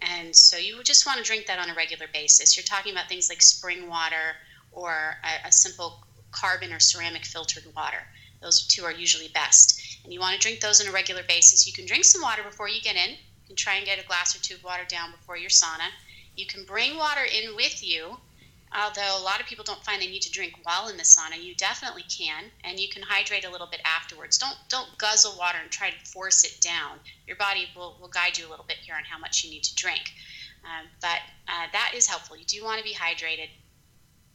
[0.00, 2.56] And so you just want to drink that on a regular basis.
[2.56, 4.36] You're talking about things like spring water
[4.72, 8.02] or a, a simple carbon or ceramic filtered water.
[8.42, 10.00] Those two are usually best.
[10.04, 11.66] And you want to drink those on a regular basis.
[11.66, 13.10] You can drink some water before you get in.
[13.10, 15.88] You can try and get a glass or two of water down before your sauna.
[16.36, 18.18] You can bring water in with you
[18.74, 21.42] although a lot of people don't find they need to drink while in the sauna
[21.42, 24.38] you definitely can and you can hydrate a little bit afterwards.
[24.38, 26.98] Don't don't guzzle water and try to force it down.
[27.26, 29.64] Your body will, will guide you a little bit here on how much you need
[29.64, 30.12] to drink.
[30.64, 32.36] Um, but uh, that is helpful.
[32.36, 33.48] You do want to be hydrated.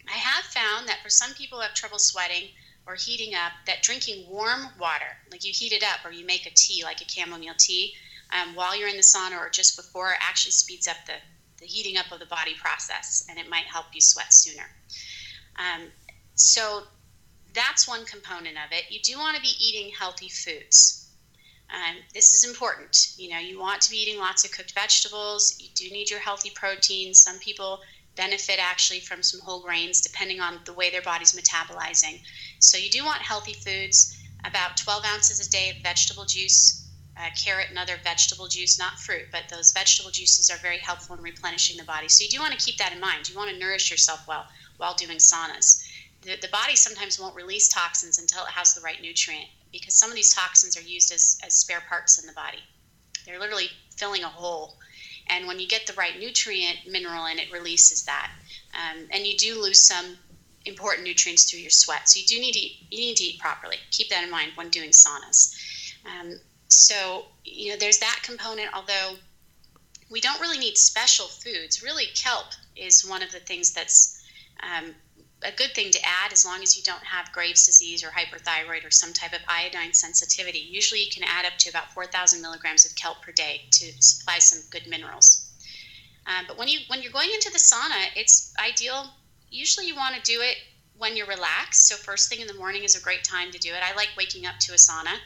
[0.08, 2.50] I have found that for some people who have trouble sweating
[2.88, 6.46] or heating up that drinking warm water like you heat it up or you make
[6.46, 7.94] a tea like a chamomile tea
[8.34, 11.14] um, while you're in the sauna or just before actually speeds up the
[11.62, 14.66] the heating up of the body process, and it might help you sweat sooner.
[15.56, 15.88] Um,
[16.36, 16.84] so
[17.54, 18.86] that's one component of it.
[18.90, 21.10] You do want to be eating healthy foods.
[21.70, 23.14] Um, this is important.
[23.18, 25.56] You know, you want to be eating lots of cooked vegetables.
[25.60, 27.22] You do need your healthy proteins.
[27.22, 27.80] Some people
[28.16, 32.22] benefit actually from some whole grains depending on the way their body's metabolizing.
[32.60, 36.81] So you do want healthy foods, about 12 ounces a day of vegetable juice,
[37.18, 41.16] uh, carrot and other vegetable juice, not fruit, but those vegetable juices are very helpful
[41.16, 42.08] in replenishing the body.
[42.08, 43.30] So you do want to keep that in mind.
[43.30, 44.46] You want to nourish yourself well
[44.78, 45.84] while doing saunas.
[46.22, 50.10] The, the body sometimes won't release toxins until it has the right nutrient because some
[50.10, 52.60] of these toxins are used as, as spare parts in the body.
[53.26, 54.78] They're literally filling a hole.
[55.28, 58.32] And when you get the right nutrient mineral in, it releases that.
[58.74, 60.18] Um, and you do lose some
[60.66, 62.10] important nutrients through your sweat.
[62.10, 63.78] So you do need to eat, you need to eat properly.
[63.92, 65.56] Keep that in mind when doing saunas.
[66.06, 66.40] Um,
[66.72, 68.70] so you know, there's that component.
[68.74, 69.18] Although
[70.10, 71.82] we don't really need special foods.
[71.82, 74.24] Really, kelp is one of the things that's
[74.62, 74.94] um,
[75.44, 78.86] a good thing to add as long as you don't have Graves' disease or hyperthyroid
[78.86, 80.60] or some type of iodine sensitivity.
[80.60, 84.40] Usually, you can add up to about 4,000 milligrams of kelp per day to supply
[84.40, 85.48] some good minerals.
[86.28, 89.12] Um, but when you when you're going into the sauna, it's ideal.
[89.50, 90.58] Usually, you want to do it
[90.98, 91.88] when you're relaxed.
[91.88, 93.82] So first thing in the morning is a great time to do it.
[93.84, 95.18] I like waking up to a sauna,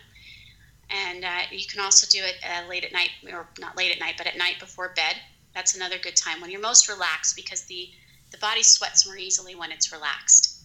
[0.89, 3.99] and uh, you can also do it uh, late at night, or not late at
[3.99, 5.15] night, but at night before bed.
[5.53, 7.89] That's another good time when you're most relaxed because the
[8.31, 10.57] the body sweats more easily when it's relaxed.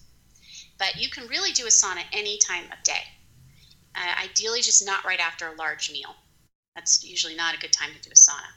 [0.78, 3.02] But you can really do a sauna any time of day.
[3.94, 6.16] Uh, ideally, just not right after a large meal.
[6.74, 8.50] That's usually not a good time to do a sauna.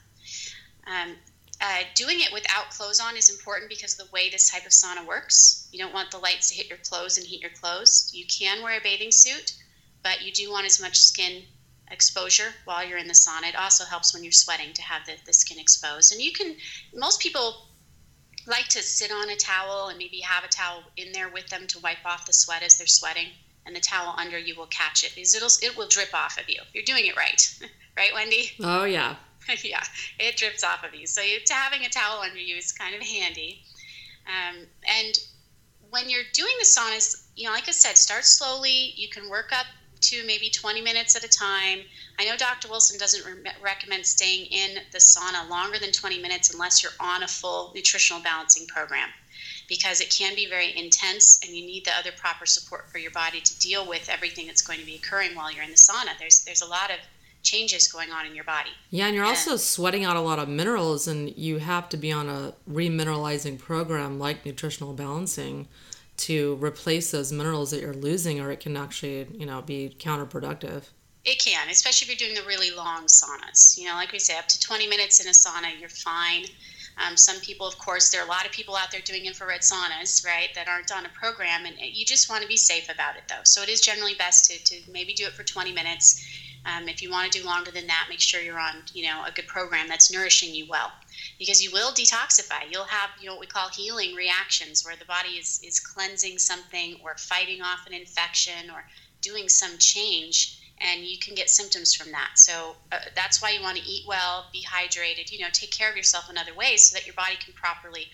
[0.88, 1.16] Um,
[1.62, 4.72] uh, doing it without clothes on is important because of the way this type of
[4.72, 5.68] sauna works.
[5.72, 8.12] You don't want the lights to hit your clothes and heat your clothes.
[8.14, 9.54] You can wear a bathing suit,
[10.04, 11.44] but you do want as much skin
[11.92, 13.50] exposure while you're in the sauna.
[13.50, 16.12] It also helps when you're sweating to have the, the skin exposed.
[16.12, 16.56] And you can,
[16.94, 17.68] most people
[18.48, 21.68] like to sit on a towel and maybe have a towel in there with them
[21.68, 23.28] to wipe off the sweat as they're sweating
[23.66, 26.50] and the towel under you will catch it because it'll it will drip off of
[26.50, 26.60] you.
[26.74, 27.60] You're doing it right.
[27.96, 28.50] Right wendy?
[28.60, 29.18] Oh yeah.
[29.64, 29.84] Yeah
[30.20, 31.06] it drips off of you.
[31.06, 33.62] So you, having a towel under you is kind of handy.
[34.26, 35.20] Um, and
[35.92, 38.94] when you're doing the saunas you know like i said start slowly.
[38.96, 39.68] You can work up
[40.10, 41.80] to maybe 20 minutes at a time.
[42.20, 42.70] I know Dr.
[42.70, 47.24] Wilson doesn't re- recommend staying in the sauna longer than 20 minutes unless you're on
[47.24, 49.10] a full nutritional balancing program
[49.68, 53.12] because it can be very intense and you need the other proper support for your
[53.12, 56.18] body to deal with everything that's going to be occurring while you're in the sauna.
[56.20, 56.98] There's there's a lot of
[57.44, 58.70] changes going on in your body.
[58.90, 62.12] Yeah, and you're also sweating out a lot of minerals and you have to be
[62.12, 65.68] on a remineralizing program like nutritional balancing
[66.24, 70.84] to replace those minerals that you're losing or it can actually you know be counterproductive.
[71.26, 73.78] It can especially if you're doing the really long saunas.
[73.78, 76.46] You know like we say up to 20 minutes in a sauna you're fine.
[77.06, 79.62] Um, some people of course there are a lot of people out there doing infrared
[79.62, 83.18] saunas right that aren't on a program and you just want to be safe about
[83.18, 83.44] it though.
[83.44, 86.26] So it is generally best to, to maybe do it for 20 minutes.
[86.66, 89.26] Um, if you want to do longer than that make sure you're on you know
[89.28, 90.94] a good program that's nourishing you well
[91.40, 92.62] because you will detoxify.
[92.72, 96.40] You'll have, you know, what we call healing reactions where the body is, is cleansing
[96.40, 98.84] something or fighting off an infection or
[99.22, 102.32] doing some change and you can get symptoms from that.
[102.36, 105.90] So uh, that's why you want to eat well, be hydrated, you know, take care
[105.90, 108.08] of yourself in other ways so that your body can properly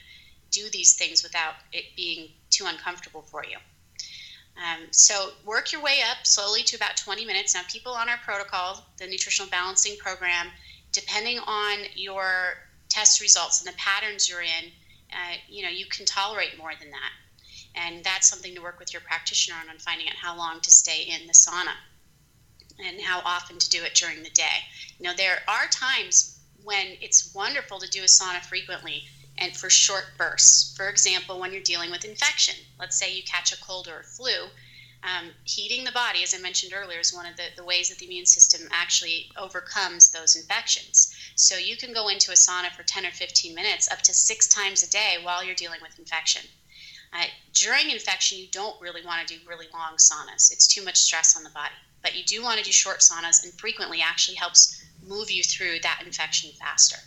[0.51, 3.57] do these things without it being too uncomfortable for you.
[4.57, 7.55] Um, so work your way up slowly to about 20 minutes.
[7.55, 10.47] Now, people on our protocol, the nutritional balancing program,
[10.91, 12.55] depending on your
[12.89, 14.71] test results and the patterns you're in,
[15.11, 17.11] uh, you know, you can tolerate more than that.
[17.75, 20.71] And that's something to work with your practitioner on, on finding out how long to
[20.71, 21.75] stay in the sauna
[22.83, 24.65] and how often to do it during the day.
[24.97, 29.03] You know, there are times when it's wonderful to do a sauna frequently
[29.37, 30.75] and for short bursts.
[30.75, 34.03] For example, when you're dealing with infection, let's say you catch a cold or a
[34.03, 34.49] flu,
[35.03, 37.99] um, heating the body, as I mentioned earlier, is one of the, the ways that
[37.99, 41.15] the immune system actually overcomes those infections.
[41.39, 44.45] So you can go into a sauna for 10 or 15 minutes up to six
[44.45, 46.41] times a day while you're dealing with infection.
[47.13, 50.51] Uh, during infection, you don't really want to do really long saunas.
[50.51, 51.73] It's too much stress on the body.
[52.01, 55.79] But you do want to do short saunas, and frequently actually helps move you through
[55.79, 56.97] that infection faster.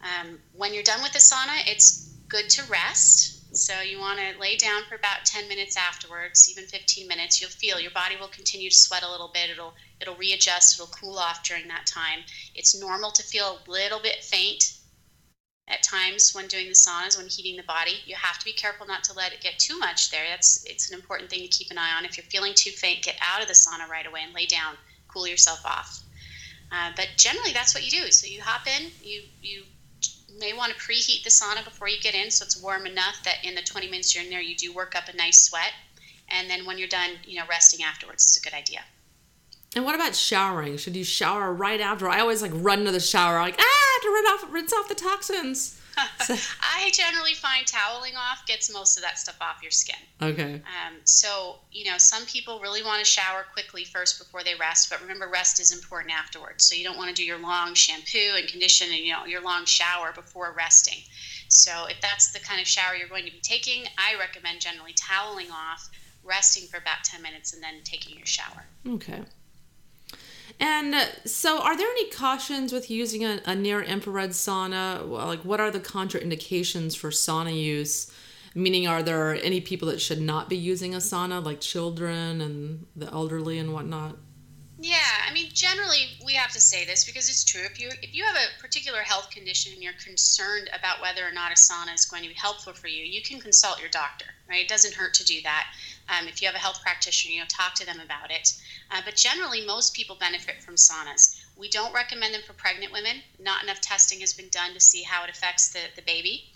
[0.00, 4.38] Um, when you're done with the sauna, it's good to rest so you want to
[4.40, 7.40] lay down for about 10 minutes afterwards, even 15 minutes.
[7.40, 9.50] You'll feel your body will continue to sweat a little bit.
[9.50, 10.78] It'll it'll readjust.
[10.78, 12.20] It'll cool off during that time.
[12.54, 14.76] It's normal to feel a little bit faint
[15.68, 18.00] at times when doing the saunas, when heating the body.
[18.04, 20.24] You have to be careful not to let it get too much there.
[20.28, 22.04] That's it's an important thing to keep an eye on.
[22.04, 24.74] If you're feeling too faint, get out of the sauna right away and lay down,
[25.08, 26.02] cool yourself off.
[26.70, 28.10] Uh, but generally, that's what you do.
[28.10, 29.64] So you hop in, you you
[30.38, 33.36] may want to preheat the sauna before you get in so it's warm enough that
[33.44, 35.72] in the 20 minutes you're in there, you do work up a nice sweat.
[36.28, 38.80] And then when you're done, you know, resting afterwards is a good idea.
[39.74, 40.76] And what about showering?
[40.78, 42.08] Should you shower right after?
[42.08, 44.94] I always like run to the shower, like ah, to rinse off rinse off the
[44.94, 45.75] toxins.
[45.98, 49.96] I generally find toweling off gets most of that stuff off your skin.
[50.20, 50.54] Okay.
[50.54, 54.90] Um, so, you know, some people really want to shower quickly first before they rest,
[54.90, 56.64] but remember, rest is important afterwards.
[56.64, 59.42] So, you don't want to do your long shampoo and condition and, you know, your
[59.42, 60.98] long shower before resting.
[61.48, 64.92] So, if that's the kind of shower you're going to be taking, I recommend generally
[64.94, 65.88] toweling off,
[66.24, 68.66] resting for about 10 minutes, and then taking your shower.
[68.86, 69.22] Okay.
[70.58, 75.06] And uh, so, are there any cautions with using a, a near infrared sauna?
[75.06, 78.10] Like, what are the contraindications for sauna use?
[78.54, 82.86] Meaning, are there any people that should not be using a sauna, like children and
[82.96, 84.16] the elderly and whatnot?
[85.56, 87.62] Generally we have to say this because it's true.
[87.62, 91.32] If you if you have a particular health condition and you're concerned about whether or
[91.32, 94.26] not a sauna is going to be helpful for you, you can consult your doctor.
[94.50, 94.66] Right?
[94.66, 95.68] It doesn't hurt to do that.
[96.10, 98.52] Um, if you have a health practitioner, you know, talk to them about it.
[98.90, 101.42] Uh, but generally, most people benefit from saunas.
[101.56, 103.22] We don't recommend them for pregnant women.
[103.38, 106.50] Not enough testing has been done to see how it affects the, the baby.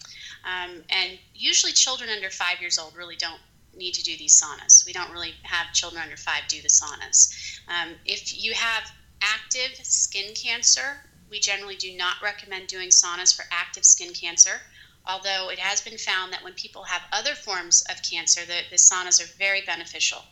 [0.44, 3.40] Um, and usually, children under five years old really don't
[3.74, 4.84] need to do these saunas.
[4.86, 7.32] We don't really have children under five do the saunas.
[7.68, 8.90] Um, if you have
[9.22, 10.98] active skin cancer,
[11.30, 14.60] we generally do not recommend doing saunas for active skin cancer.
[15.06, 18.76] Although it has been found that when people have other forms of cancer, the, the
[18.76, 20.24] saunas are very beneficial.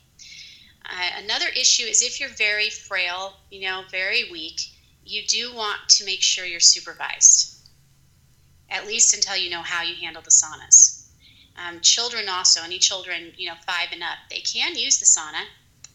[0.84, 4.60] Uh, another issue is if you're very frail, you know, very weak,
[5.04, 7.56] you do want to make sure you're supervised,
[8.70, 10.87] at least until you know how you handle the saunas.
[11.58, 15.44] Um, children also, any children, you know, five and up, they can use the sauna.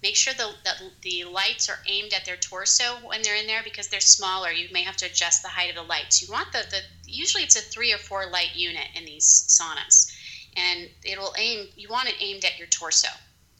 [0.01, 3.63] Make sure the, the, the lights are aimed at their torso when they're in there
[3.63, 4.51] because they're smaller.
[4.51, 6.21] You may have to adjust the height of the lights.
[6.21, 10.11] You want the, the usually it's a three or four light unit in these saunas,
[10.57, 11.69] and it'll aim.
[11.77, 13.07] You want it aimed at your torso.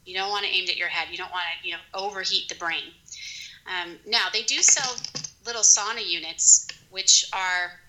[0.06, 1.08] You don't want it aimed at your head.
[1.10, 2.92] You don't want to you know overheat the brain.
[3.66, 4.98] Um, now they do sell
[5.46, 7.80] little sauna units, which are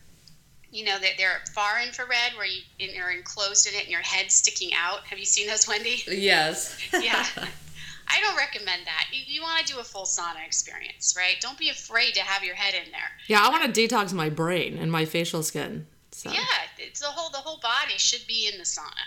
[0.75, 4.35] you know, that they're far infrared where you, you're enclosed in it and your head's
[4.35, 5.05] sticking out.
[5.07, 6.03] Have you seen those, Wendy?
[6.09, 6.77] Yes.
[6.93, 7.25] yeah.
[8.09, 9.07] I don't recommend that.
[9.13, 11.37] You, you want to do a full sauna experience, right?
[11.41, 13.01] Don't be afraid to have your head in there.
[13.29, 15.87] Yeah, I want to detox my brain and my facial skin.
[16.11, 16.31] So.
[16.31, 16.45] Yeah,
[16.79, 19.07] it's the whole the whole body should be in the sauna.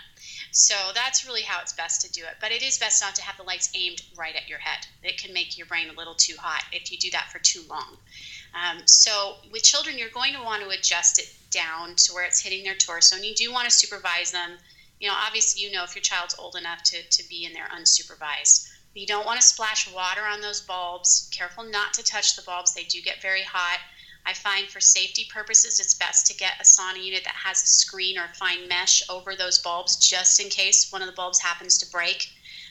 [0.50, 2.36] So that's really how it's best to do it.
[2.40, 4.86] But it is best not to have the lights aimed right at your head.
[5.02, 7.60] It can make your brain a little too hot if you do that for too
[7.68, 7.96] long.
[8.54, 12.40] Um, so with children, you're going to want to adjust it down to where it's
[12.40, 14.58] hitting their torso, and you do want to supervise them.
[15.00, 17.68] You know, obviously, you know if your child's old enough to, to be in there
[17.74, 18.68] unsupervised.
[18.94, 21.28] You don't want to splash water on those bulbs.
[21.32, 23.78] Careful not to touch the bulbs, they do get very hot.
[24.26, 27.66] I find for safety purposes, it's best to get a sauna unit that has a
[27.66, 31.78] screen or fine mesh over those bulbs just in case one of the bulbs happens
[31.78, 32.30] to break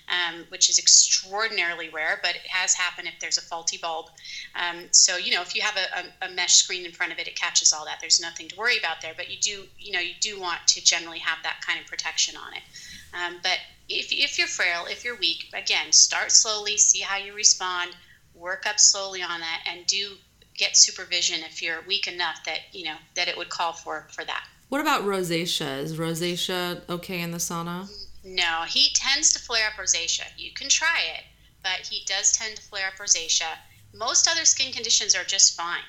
[0.10, 4.08] um, which is extraordinarily rare, but it has happened if there's a faulty bulb.
[4.56, 7.20] Um, so, you know, if you have a, a, a, mesh screen in front of
[7.20, 7.98] it, it catches all that.
[8.00, 10.84] There's nothing to worry about there, but you do, you know, you do want to
[10.84, 12.64] generally have that kind of protection on it.
[13.14, 13.58] Um, but
[13.90, 17.92] if, if you're frail, if you're weak, again, start slowly, see how you respond,
[18.34, 20.16] work up slowly on that, and do
[20.56, 24.24] get supervision if you're weak enough that, you know, that it would call for, for
[24.24, 24.46] that.
[24.70, 25.80] What about rosacea?
[25.80, 27.90] Is rosacea okay in the sauna?
[28.28, 30.26] No, heat tends to flare up rosacea.
[30.36, 31.24] You can try it,
[31.64, 33.58] but heat does tend to flare up rosacea.
[33.94, 35.86] Most other skin conditions are just fine.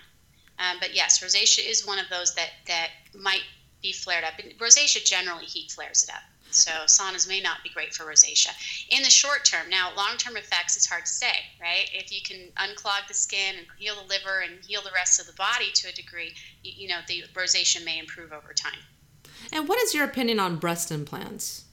[0.60, 3.42] Um, but yes, rosacea is one of those that, that might
[3.82, 4.38] be flared up.
[4.38, 6.22] And rosacea generally heat flares it up.
[6.52, 8.52] So saunas may not be great for rosacea.
[8.88, 11.90] In the short term, now long term effects, it's hard to say, right?
[11.92, 15.26] If you can unclog the skin and heal the liver and heal the rest of
[15.26, 18.78] the body to a degree, you, you know, the rosacea may improve over time.
[19.52, 21.64] And what is your opinion on breast implants?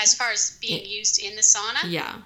[0.00, 1.90] As far as being used in the sauna?
[1.90, 2.16] Yeah.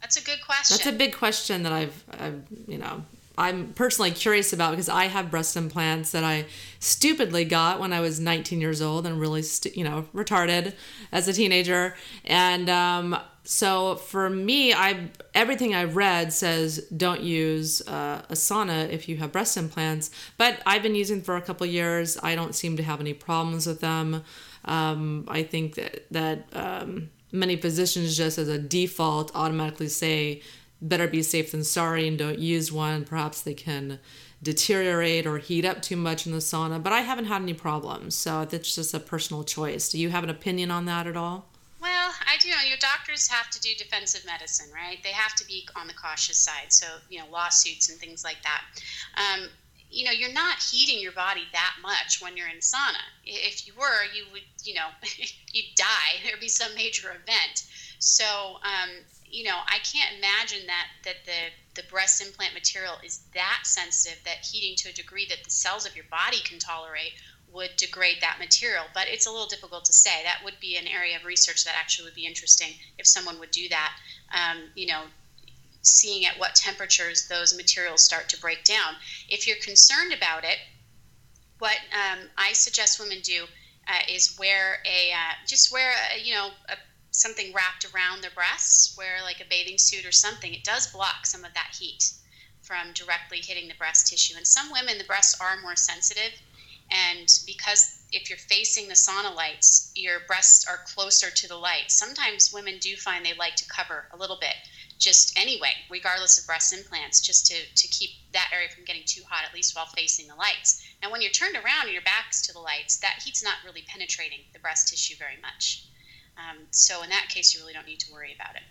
[0.00, 0.76] That's a good question.
[0.76, 3.04] That's a big question that I've, I've you know,
[3.36, 6.46] I'm personally curious about because I have breast implants that I
[6.78, 10.74] stupidly got when I was 19 years old and really, stu- you know, retarded
[11.10, 11.96] as a teenager.
[12.24, 18.88] And um, so for me, I everything I've read says don't use uh, a sauna
[18.90, 20.10] if you have breast implants.
[20.38, 22.16] But I've been using for a couple years.
[22.22, 24.22] I don't seem to have any problems with them.
[24.64, 30.40] Um, I think that that um, many physicians just as a default automatically say
[30.80, 33.04] better be safe than sorry and don't use one.
[33.04, 33.98] Perhaps they can
[34.42, 38.14] deteriorate or heat up too much in the sauna but i haven't had any problems
[38.14, 39.88] so it's just a personal choice.
[39.88, 41.46] Do you have an opinion on that at all?
[41.80, 42.48] Well i do.
[42.48, 45.02] Your doctors have to do defensive medicine right?
[45.02, 48.42] They have to be on the cautious side so you know lawsuits and things like
[48.42, 48.62] that.
[49.16, 49.48] Um,
[49.94, 53.04] you know, you're not heating your body that much when you're in sauna.
[53.24, 54.88] If you were, you would, you know,
[55.52, 56.18] you'd die.
[56.24, 57.64] There'd be some major event.
[58.00, 58.90] So, um,
[59.24, 64.22] you know, I can't imagine that that the the breast implant material is that sensitive
[64.24, 67.14] that heating to a degree that the cells of your body can tolerate
[67.52, 68.84] would degrade that material.
[68.94, 70.22] But it's a little difficult to say.
[70.24, 73.52] That would be an area of research that actually would be interesting if someone would
[73.52, 73.92] do that.
[74.32, 75.04] Um, you know,
[75.84, 78.94] seeing at what temperatures those materials start to break down.
[79.28, 80.58] If you're concerned about it,
[81.58, 83.44] what um, I suggest women do
[83.86, 86.76] uh, is wear a uh, just wear a, you know a,
[87.10, 90.52] something wrapped around their breasts, wear like a bathing suit or something.
[90.52, 92.12] It does block some of that heat
[92.62, 94.36] from directly hitting the breast tissue.
[94.36, 96.32] And some women, the breasts are more sensitive,
[96.90, 101.90] and because if you're facing the sauna lights, your breasts are closer to the light.
[101.90, 104.54] Sometimes women do find they like to cover a little bit
[104.98, 109.22] just anyway, regardless of breast implants, just to, to keep that area from getting too
[109.28, 110.82] hot, at least while facing the lights.
[111.02, 113.84] And when you're turned around and your back's to the lights, that heat's not really
[113.86, 115.86] penetrating the breast tissue very much.
[116.36, 118.62] Um, so in that case, you really don't need to worry about it.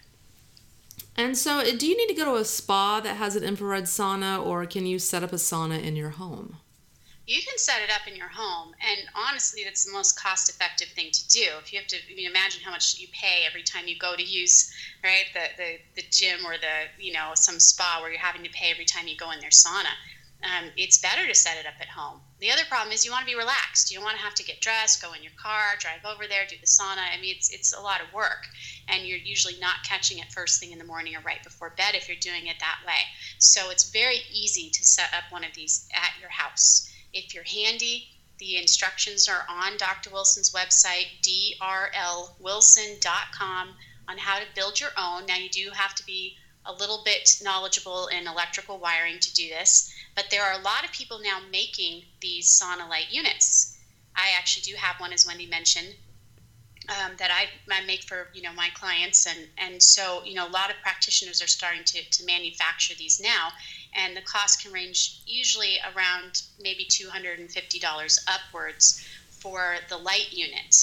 [1.15, 4.43] And so, do you need to go to a spa that has an infrared sauna,
[4.43, 6.57] or can you set up a sauna in your home?
[7.25, 10.89] You can set it up in your home and honestly that's the most cost effective
[10.89, 11.45] thing to do.
[11.61, 14.15] If you have to I mean, imagine how much you pay every time you go
[14.15, 14.69] to use
[15.03, 18.49] right the, the, the gym or the you know some spa where you're having to
[18.49, 19.95] pay every time you go in their sauna.
[20.43, 22.19] Um, it's better to set it up at home.
[22.39, 23.89] The other problem is you want to be relaxed.
[23.89, 26.43] You don't want to have to get dressed go in your car drive over there
[26.49, 27.07] do the sauna.
[27.07, 28.43] I mean it's, it's a lot of work
[28.89, 31.95] and you're usually not catching it first thing in the morning or right before bed
[31.95, 32.99] if you're doing it that way.
[33.39, 37.43] So it's very easy to set up one of these at your house if you're
[37.43, 38.09] handy,
[38.39, 40.09] the instructions are on Dr.
[40.09, 43.75] Wilson's website, drlwilson.com,
[44.07, 45.25] on how to build your own.
[45.25, 49.47] Now, you do have to be a little bit knowledgeable in electrical wiring to do
[49.49, 53.77] this, but there are a lot of people now making these sauna light units.
[54.15, 55.95] I actually do have one, as Wendy mentioned,
[56.89, 60.47] um, that I, I make for you know my clients, and and so you know
[60.47, 63.49] a lot of practitioners are starting to to manufacture these now,
[63.95, 70.75] and the cost can range usually around maybe $250 upwards for the light unit.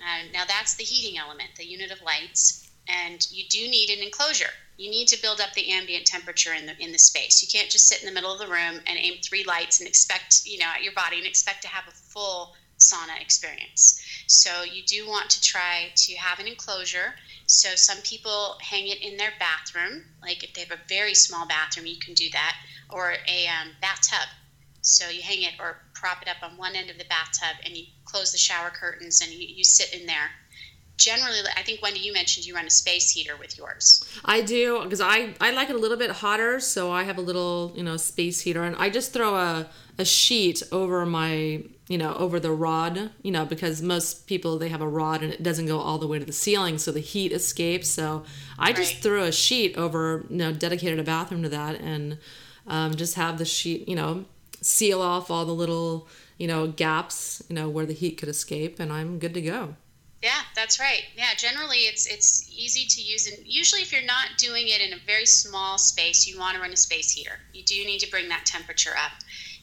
[0.00, 4.02] Uh, now that's the heating element, the unit of lights, and you do need an
[4.02, 4.50] enclosure.
[4.76, 7.42] You need to build up the ambient temperature in the in the space.
[7.42, 9.86] You can't just sit in the middle of the room and aim three lights and
[9.86, 14.00] expect you know at your body and expect to have a full sauna experience.
[14.26, 17.14] So you do want to try to have an enclosure
[17.50, 21.48] so some people hang it in their bathroom, like if they have a very small
[21.48, 22.54] bathroom, you can do that,
[22.90, 24.28] or a um, bathtub.
[24.82, 27.76] So you hang it or prop it up on one end of the bathtub, and
[27.76, 30.30] you close the shower curtains, and you, you sit in there.
[30.96, 34.04] Generally, I think Wendy, you mentioned you run a space heater with yours.
[34.24, 37.20] I do because I I like it a little bit hotter, so I have a
[37.20, 39.66] little you know space heater, and I just throw a
[40.00, 44.70] a sheet over my you know over the rod you know because most people they
[44.70, 47.00] have a rod and it doesn't go all the way to the ceiling so the
[47.00, 47.88] heat escapes.
[47.88, 48.24] So
[48.58, 48.76] i right.
[48.76, 52.18] just throw a sheet over you know dedicated a bathroom to that and
[52.66, 54.24] um, just have the sheet you know
[54.62, 58.80] seal off all the little you know gaps you know where the heat could escape
[58.80, 59.74] and i'm good to go.
[60.22, 61.02] Yeah that's right.
[61.16, 64.92] Yeah generally it's it's easy to use and usually if you're not doing it in
[64.92, 67.38] a very small space you want to run a space heater.
[67.52, 69.12] You do need to bring that temperature up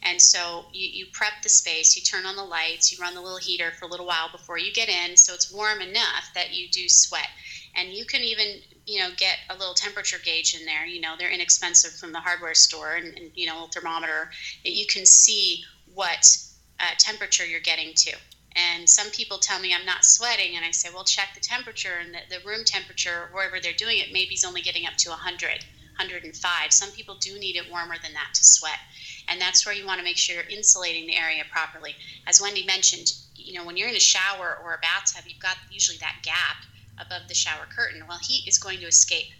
[0.03, 3.21] and so you, you prep the space, you turn on the lights, you run the
[3.21, 6.53] little heater for a little while before you get in, so it's warm enough that
[6.53, 7.29] you do sweat.
[7.75, 10.85] And you can even, you know, get a little temperature gauge in there.
[10.85, 14.31] You know, they're inexpensive from the hardware store, and, and you know, a thermometer.
[14.63, 16.37] That you can see what
[16.79, 18.13] uh, temperature you're getting to.
[18.55, 21.99] And some people tell me I'm not sweating, and I say, well, check the temperature,
[22.01, 25.09] and the, the room temperature, wherever they're doing it, maybe is only getting up to
[25.09, 26.71] 100, 105.
[26.71, 28.79] Some people do need it warmer than that to sweat
[29.27, 31.95] and that's where you want to make sure you're insulating the area properly.
[32.25, 35.57] As Wendy mentioned, you know, when you're in a shower or a bathtub, you've got
[35.71, 36.57] usually that gap
[36.99, 38.03] above the shower curtain.
[38.07, 39.31] Well, heat is going to escape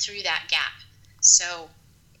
[0.00, 0.72] through that gap.
[1.20, 1.68] So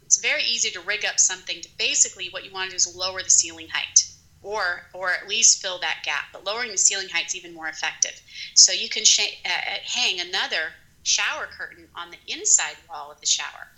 [0.02, 2.96] it's very easy to rig up something to basically what you want to do is
[2.96, 4.06] lower the ceiling height
[4.42, 6.24] or or at least fill that gap.
[6.32, 8.20] But lowering the ceiling height is even more effective.
[8.54, 13.26] So you can sh- uh, hang another shower curtain on the inside wall of the
[13.26, 13.68] shower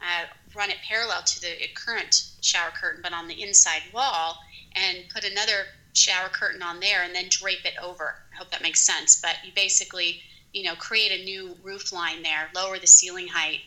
[0.00, 0.24] uh,
[0.54, 4.38] run it parallel to the current shower curtain, but on the inside wall,
[4.74, 8.16] and put another shower curtain on there, and then drape it over.
[8.32, 9.20] I hope that makes sense.
[9.20, 10.20] But you basically,
[10.52, 13.60] you know, create a new roof line there, lower the ceiling height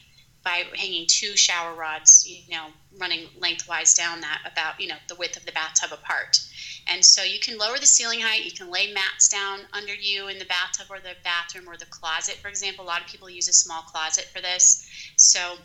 [0.44, 2.68] by hanging two shower rods, you know,
[2.98, 6.40] running lengthwise down that about, you know, the width of the bathtub apart.
[6.88, 10.28] And so you can lower the ceiling height, you can lay mats down under you
[10.28, 12.86] in the bathtub or the bathroom or the closet, for example.
[12.86, 14.88] A lot of people use a small closet for this.
[15.18, 15.58] So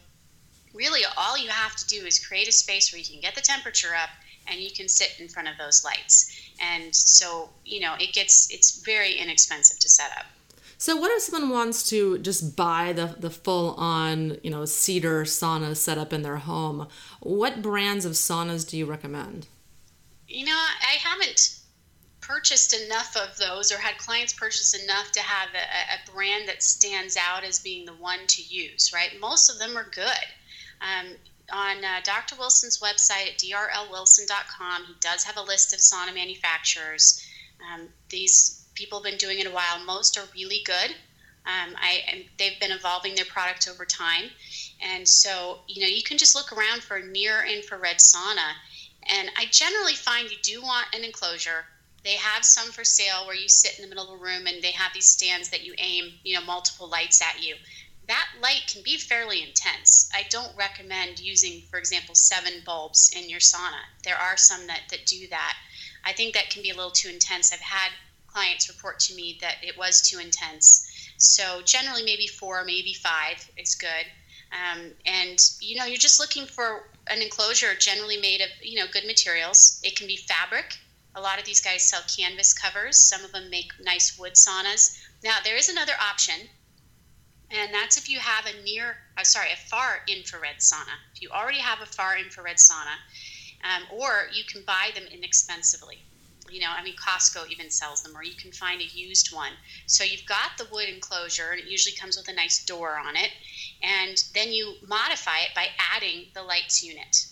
[0.74, 3.40] really all you have to do is create a space where you can get the
[3.40, 4.10] temperature up
[4.46, 6.30] and you can sit in front of those lights.
[6.60, 10.26] And so, you know, it gets it's very inexpensive to set up.
[10.76, 15.24] So what if someone wants to just buy the the full on, you know, cedar
[15.24, 16.88] sauna set up in their home?
[17.20, 19.46] What brands of saunas do you recommend?
[20.28, 21.60] You know, I haven't
[22.20, 26.62] purchased enough of those or had clients purchase enough to have a, a, brand that
[26.62, 29.10] stands out as being the one to use, right?
[29.20, 30.24] Most of them are good.
[30.84, 31.06] Um,
[31.52, 32.36] on uh, Dr.
[32.36, 37.24] Wilson's website at drlwilson.com, he does have a list of sauna manufacturers.
[37.72, 39.82] Um, these people have been doing it a while.
[39.84, 40.90] Most are really good.
[41.46, 44.24] Um, I, they've been evolving their product over time.
[44.80, 48.52] And so, you know, you can just look around for near infrared sauna.
[49.02, 51.66] And I generally find you do want an enclosure
[52.04, 54.62] they have some for sale where you sit in the middle of a room and
[54.62, 57.56] they have these stands that you aim, you know, multiple lights at you.
[58.06, 60.10] That light can be fairly intense.
[60.14, 63.80] I don't recommend using, for example, seven bulbs in your sauna.
[64.02, 65.56] There are some that, that do that.
[66.04, 67.52] I think that can be a little too intense.
[67.52, 67.90] I've had
[68.26, 70.86] clients report to me that it was too intense.
[71.16, 74.06] So generally, maybe four, maybe five is good.
[74.52, 78.86] Um, and you know, you're just looking for an enclosure generally made of you know
[78.92, 79.80] good materials.
[79.82, 80.78] It can be fabric.
[81.16, 82.96] A lot of these guys sell canvas covers.
[82.96, 84.98] Some of them make nice wood saunas.
[85.22, 86.48] Now, there is another option,
[87.54, 90.96] and that's if you have a near, uh, sorry, a far infrared sauna.
[91.14, 92.96] If you already have a far infrared sauna,
[93.62, 95.98] um, or you can buy them inexpensively.
[96.50, 99.52] You know, I mean, Costco even sells them, or you can find a used one.
[99.86, 103.16] So you've got the wood enclosure, and it usually comes with a nice door on
[103.16, 103.30] it,
[103.82, 107.26] and then you modify it by adding the lights unit.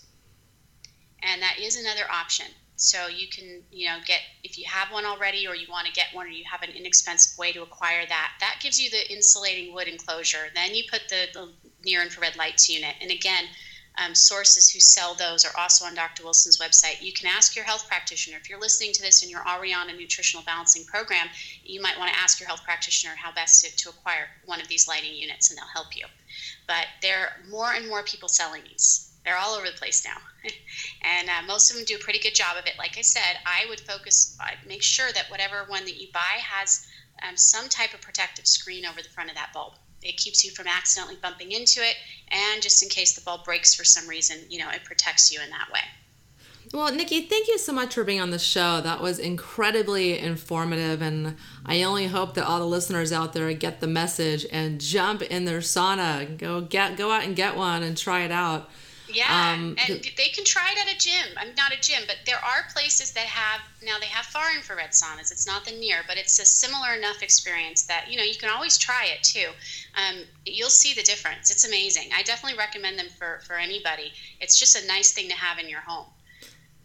[1.22, 2.46] And that is another option.
[2.82, 5.92] So you can, you know, get if you have one already or you want to
[5.92, 8.32] get one or you have an inexpensive way to acquire that.
[8.40, 10.50] That gives you the insulating wood enclosure.
[10.52, 11.52] Then you put the, the
[11.84, 12.96] near infrared lights unit.
[13.00, 13.44] And again,
[13.98, 16.24] um, sources who sell those are also on Dr.
[16.24, 17.00] Wilson's website.
[17.00, 18.36] You can ask your health practitioner.
[18.36, 21.28] If you're listening to this and you're already on a nutritional balancing program,
[21.62, 24.66] you might want to ask your health practitioner how best to, to acquire one of
[24.66, 26.06] these lighting units and they'll help you.
[26.66, 29.11] But there are more and more people selling these.
[29.24, 30.16] They're all over the place now.
[31.02, 32.74] and uh, most of them do a pretty good job of it.
[32.78, 36.40] Like I said, I would focus, I'd make sure that whatever one that you buy
[36.40, 36.86] has
[37.26, 39.74] um, some type of protective screen over the front of that bulb.
[40.02, 41.94] It keeps you from accidentally bumping into it,
[42.28, 45.40] and just in case the bulb breaks for some reason, you know, it protects you
[45.40, 45.80] in that way.
[46.72, 48.80] Well, Nikki, thank you so much for being on the show.
[48.80, 53.80] That was incredibly informative, and I only hope that all the listeners out there get
[53.80, 56.36] the message and jump in their sauna.
[56.38, 58.70] Go get go out and get one and try it out.
[59.12, 61.36] Yeah, um, and they can try it at a gym.
[61.36, 64.90] I'm not a gym, but there are places that have now they have far infrared
[64.90, 65.30] saunas.
[65.30, 68.50] It's not the near, but it's a similar enough experience that you know you can
[68.50, 69.48] always try it too.
[69.96, 71.50] Um, you'll see the difference.
[71.50, 72.10] It's amazing.
[72.16, 74.12] I definitely recommend them for for anybody.
[74.40, 76.06] It's just a nice thing to have in your home.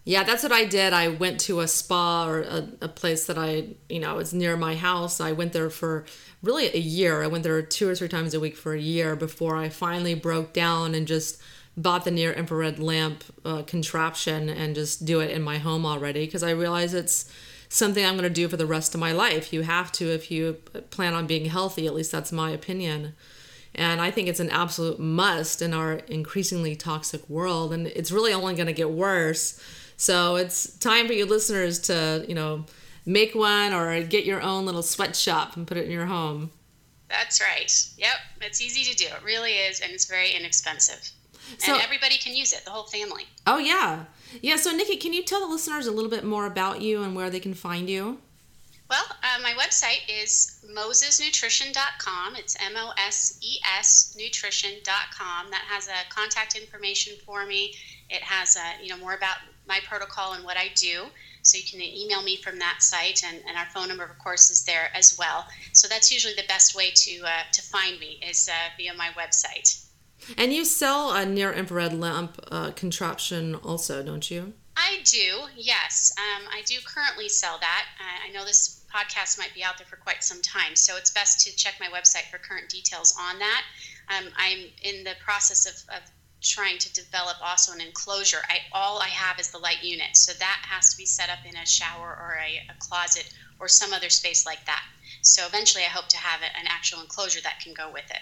[0.08, 0.94] Yeah, that's what I did.
[0.94, 4.56] I went to a spa or a, a place that I, you know, was near
[4.56, 5.20] my house.
[5.20, 6.06] I went there for
[6.42, 7.24] really a year.
[7.24, 10.14] I went there two or three times a week for a year before I finally
[10.14, 11.42] broke down and just
[11.78, 16.26] bought the near infrared lamp uh, contraption and just do it in my home already
[16.26, 17.32] because I realize it's
[17.70, 19.54] something I'm going to do for the rest of my life.
[19.54, 20.54] You have to if you
[20.90, 23.14] plan on being healthy, at least that's my opinion.
[23.76, 27.72] And I think it's an absolute must in our increasingly toxic world.
[27.72, 29.62] And it's really only going to get worse.
[29.98, 32.66] So it's time for you listeners to, you know,
[33.06, 36.52] make one or get your own little sweatshop and put it in your home.
[37.10, 37.72] That's right.
[37.98, 38.16] Yep.
[38.42, 39.06] It's easy to do.
[39.06, 39.80] It really is.
[39.80, 41.12] And it's very inexpensive.
[41.58, 43.24] So, and everybody can use it, the whole family.
[43.46, 44.06] Oh, yeah.
[44.42, 47.16] Yeah, so Nikki, can you tell the listeners a little bit more about you and
[47.16, 48.20] where they can find you?
[48.90, 52.36] Well, uh, my website is mosesnutrition.com.
[52.38, 55.52] It's M O S E S nutrition.com.
[55.52, 57.76] That has a contact information for me.
[58.10, 59.38] It has a, you know more about
[59.68, 61.08] my protocol and what I do.
[61.42, 64.50] So you can email me from that site, and, and our phone number, of course,
[64.52, 65.46] is there as well.
[65.74, 69.10] So that's usually the best way to uh, to find me is uh, via my
[69.18, 69.84] website.
[70.38, 74.54] And you sell a near infrared lamp uh, contraption also, don't you?
[74.76, 76.14] I do, yes.
[76.18, 77.86] Um, I do currently sell that.
[78.26, 81.46] I know this podcast might be out there for quite some time, so it's best
[81.46, 83.64] to check my website for current details on that.
[84.10, 86.04] Um, I'm in the process of, of
[86.42, 88.42] trying to develop also an enclosure.
[88.50, 91.40] I all I have is the light unit, so that has to be set up
[91.48, 94.84] in a shower or a, a closet or some other space like that.
[95.22, 98.22] So eventually, I hope to have an actual enclosure that can go with it.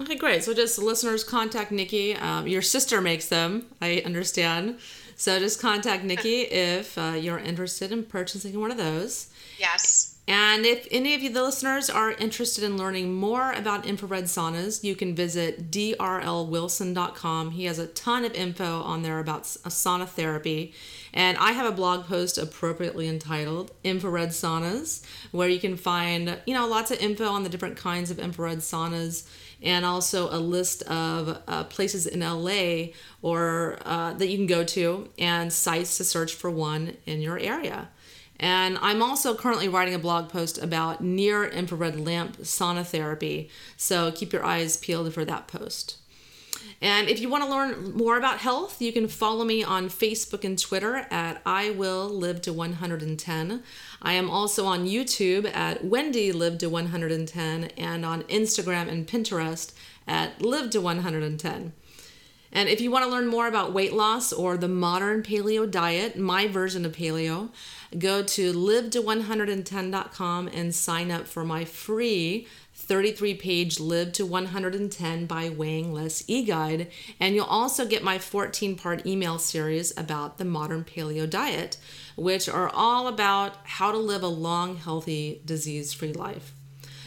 [0.00, 0.42] Okay, great.
[0.42, 2.16] So just listeners contact Nikki.
[2.16, 4.78] Um, your sister makes them, I understand.
[5.16, 9.28] So just contact Nikki if uh, you're interested in purchasing one of those.
[9.58, 10.12] Yes.
[10.28, 14.84] And if any of you, the listeners, are interested in learning more about infrared saunas,
[14.84, 17.50] you can visit drlwilson.com.
[17.50, 20.74] He has a ton of info on there about sauna therapy.
[21.12, 26.54] And I have a blog post appropriately entitled Infrared Saunas, where you can find, you
[26.54, 29.28] know, lots of info on the different kinds of infrared saunas
[29.62, 32.92] and also a list of uh, places in LA
[33.22, 37.38] or uh, that you can go to and sites to search for one in your
[37.38, 37.88] area.
[38.40, 44.10] And I'm also currently writing a blog post about near infrared lamp sauna therapy, so
[44.10, 46.01] keep your eyes peeled for that post.
[46.82, 50.42] And if you want to learn more about health, you can follow me on Facebook
[50.42, 53.62] and Twitter at I Will Live to 110.
[54.02, 59.72] I am also on YouTube at Wendy Live to 110 and on Instagram and Pinterest
[60.08, 61.72] at Live to 110.
[62.54, 66.18] And if you want to learn more about weight loss or the modern paleo diet,
[66.18, 67.50] my version of paleo,
[67.98, 74.26] go to live to 110.com and sign up for my free 33 page Live to
[74.26, 76.90] 110 by Weighing Less e guide.
[77.20, 81.76] And you'll also get my 14 part email series about the modern paleo diet,
[82.16, 86.54] which are all about how to live a long, healthy, disease free life.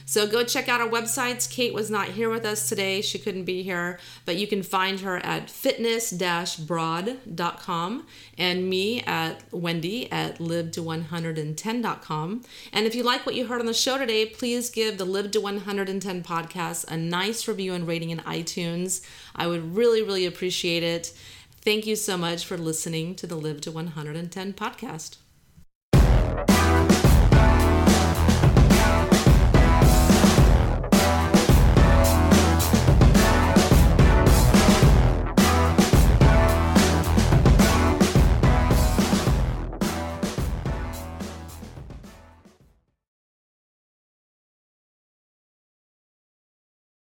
[0.06, 1.50] So go check out our websites.
[1.50, 3.02] Kate was not here with us today.
[3.02, 8.06] She couldn't be here, but you can find her at fitness-broad.com
[8.38, 12.44] and me at Wendy at live to 110.com.
[12.72, 15.32] And if you like what you heard on the show today, please give the Live
[15.32, 19.02] to 110 podcast a nice review and rating in iTunes.
[19.36, 21.14] I would really, really appreciate it.
[21.62, 25.18] Thank you so much for listening to the Live to 110 podcast.